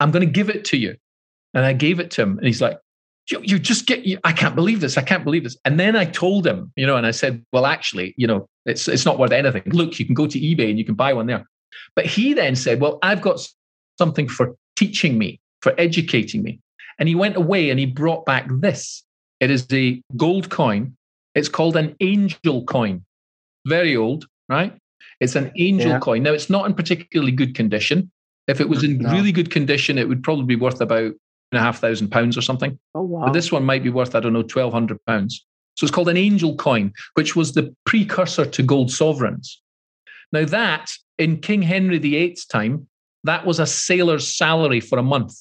[0.00, 0.96] I'm going to give it to you.
[1.54, 2.36] And I gave it to him.
[2.38, 2.78] And he's like,
[3.30, 4.98] you, you just get you, I can't believe this.
[4.98, 5.56] I can't believe this.
[5.64, 8.86] And then I told him, you know, and I said, well, actually, you know, it's
[8.86, 9.62] it's not worth anything.
[9.66, 11.44] Look, you can go to eBay and you can buy one there.
[11.96, 13.40] But he then said, well, I've got
[13.98, 16.60] something for teaching me, for educating me.
[16.98, 19.02] And he went away and he brought back this.
[19.40, 20.96] It is a gold coin.
[21.34, 23.04] It's called an angel coin.
[23.66, 24.76] Very old, right?
[25.20, 25.98] It's an angel yeah.
[25.98, 26.22] coin.
[26.22, 28.10] Now, it's not in particularly good condition.
[28.46, 29.10] If it was in no.
[29.10, 31.12] really good condition, it would probably be worth about
[31.52, 32.78] and a half thousand pounds or something.
[32.94, 33.26] Oh wow!
[33.26, 35.46] But this one might be worth I don't know twelve hundred pounds.
[35.76, 39.60] So it's called an angel coin, which was the precursor to gold sovereigns.
[40.32, 42.88] Now that in King Henry VIII's time,
[43.22, 45.34] that was a sailor's salary for a month.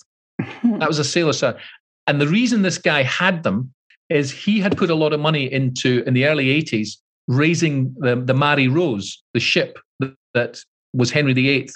[0.79, 1.61] That was a sailor's salary.
[2.07, 3.73] And the reason this guy had them
[4.09, 8.15] is he had put a lot of money into in the early 80s raising the,
[8.15, 10.59] the Mary Rose, the ship that, that
[10.93, 11.69] was Henry VIII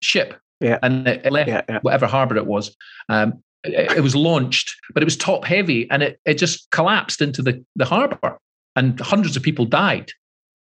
[0.00, 0.34] ship.
[0.60, 0.78] Yeah.
[0.82, 1.80] And it left yeah, yeah.
[1.82, 2.74] whatever harbor it was.
[3.08, 7.20] Um, it, it, was launched, but it was top heavy and it, it just collapsed
[7.20, 8.38] into the, the harbor
[8.76, 10.12] and hundreds of people died.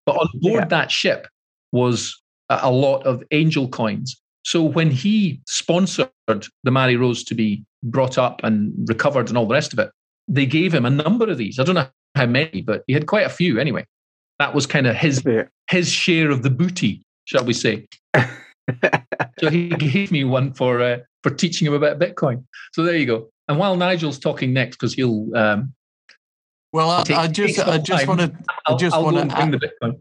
[0.04, 1.26] But on board that ship
[1.72, 4.20] was a, a lot of angel coins.
[4.44, 9.46] So when he sponsored the Mary Rose to be brought up and recovered and all
[9.46, 9.90] the rest of it,
[10.28, 11.58] they gave him a number of these.
[11.58, 13.86] I don't know how many, but he had quite a few anyway.
[14.38, 15.22] That was kind of his
[15.70, 17.86] his share of the booty, shall we say?
[19.38, 22.44] so he gave me one for uh, for teaching him about Bitcoin.
[22.72, 23.28] So there you go.
[23.48, 25.34] And while Nigel's talking next, because he'll.
[25.36, 25.74] Um,
[26.72, 28.32] well, I, take, I just I just want to
[28.66, 30.00] I just want to bring the Bitcoin.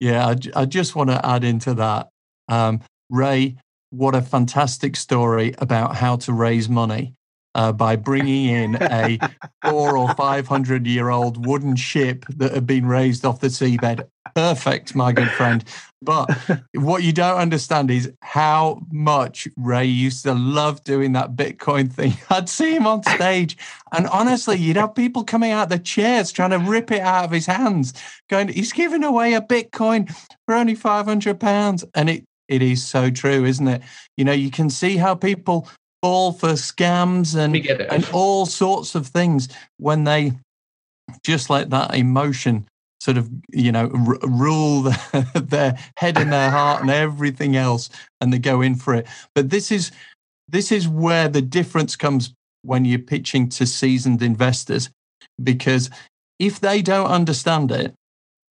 [0.00, 2.08] Yeah, I, I just want to add into that,
[2.48, 3.56] um, Ray.
[3.90, 7.14] What a fantastic story about how to raise money
[7.54, 9.18] uh, by bringing in a
[9.64, 14.06] four or five hundred year old wooden ship that had been raised off the seabed.
[14.34, 15.64] Perfect, my good friend.
[16.02, 16.30] But
[16.74, 22.14] what you don't understand is how much Ray used to love doing that Bitcoin thing.
[22.30, 23.56] I'd see him on stage,
[23.92, 27.24] and honestly, you'd have people coming out of the chairs trying to rip it out
[27.24, 27.92] of his hands,
[28.28, 30.14] going, "He's giving away a Bitcoin
[30.46, 33.82] for only five hundred pounds," and it it is so true, isn't it?
[34.16, 35.68] You know, you can see how people
[36.02, 37.54] fall for scams and
[37.92, 39.48] and all sorts of things
[39.78, 40.32] when they
[41.22, 42.66] just let that emotion
[43.00, 47.90] sort of you know r- rule the, their head and their heart and everything else
[48.20, 49.90] and they go in for it but this is
[50.48, 52.32] this is where the difference comes
[52.62, 54.90] when you're pitching to seasoned investors
[55.42, 55.90] because
[56.38, 57.94] if they don't understand it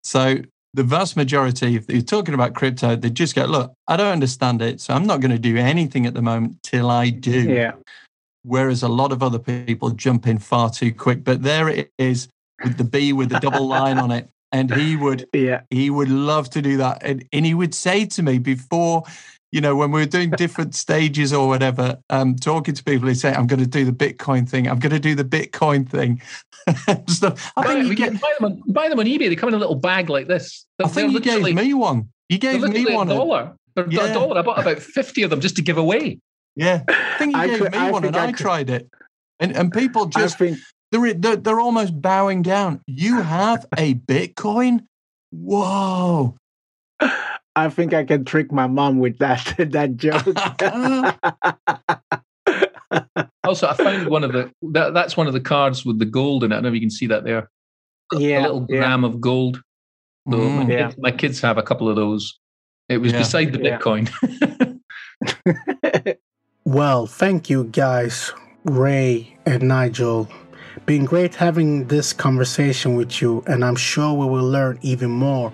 [0.04, 0.38] so
[0.74, 4.62] the vast majority, if you're talking about crypto, they just go, look, I don't understand
[4.62, 4.82] it.
[4.82, 7.42] So I'm not going to do anything at the moment till I do.
[7.42, 7.74] Yeah.
[8.44, 11.24] Whereas a lot of other people jump in far too quick.
[11.24, 12.30] But there it is
[12.64, 14.30] with the B with the double line on it.
[14.52, 17.04] And he would, yeah, he would love to do that.
[17.04, 19.04] And, and he would say to me before
[19.52, 23.16] you know, when we were doing different stages or whatever, um, talking to people, they
[23.16, 24.68] say, I'm going to do the Bitcoin thing.
[24.68, 26.22] I'm going to do the Bitcoin thing.
[27.08, 27.52] Stuff.
[27.58, 29.28] I think you get, buy, them on, buy them on eBay.
[29.30, 30.66] They come in a little bag like this.
[30.78, 32.10] They're, I think you gave me one.
[32.30, 33.10] You gave me one.
[33.10, 33.56] A dollar.
[33.76, 34.06] They're yeah.
[34.06, 34.38] a dollar.
[34.38, 36.20] I bought about 50 of them just to give away.
[36.56, 36.84] Yeah.
[36.88, 38.88] I think you I gave could, me I one and I, I tried it.
[39.40, 40.60] And, and people just, think,
[40.92, 42.82] they're, they're, they're almost bowing down.
[42.86, 44.86] You have a Bitcoin?
[45.32, 46.36] Whoa.
[47.60, 50.26] I think I can trick my mom with that that joke.
[53.44, 56.44] also, I found one of the that, that's one of the cards with the gold
[56.44, 56.56] in it.
[56.56, 57.50] I don't know if you can see that there.
[58.14, 59.08] Yeah, a little gram yeah.
[59.08, 59.62] of gold.
[60.30, 60.88] So mm, my, yeah.
[60.88, 62.40] kids, my, kids, have a couple of those.
[62.88, 63.20] It was yeah.
[63.20, 64.10] beside the Bitcoin.
[66.66, 68.32] well, thank you guys,
[68.64, 70.28] Ray and Nigel.
[70.90, 75.52] Been great having this conversation with you, and I'm sure we will learn even more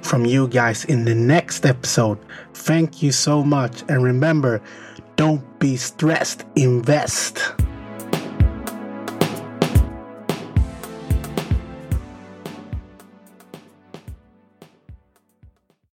[0.00, 2.16] from you guys in the next episode.
[2.54, 3.84] Thank you so much.
[3.90, 4.62] And remember,
[5.16, 7.52] don't be stressed, invest.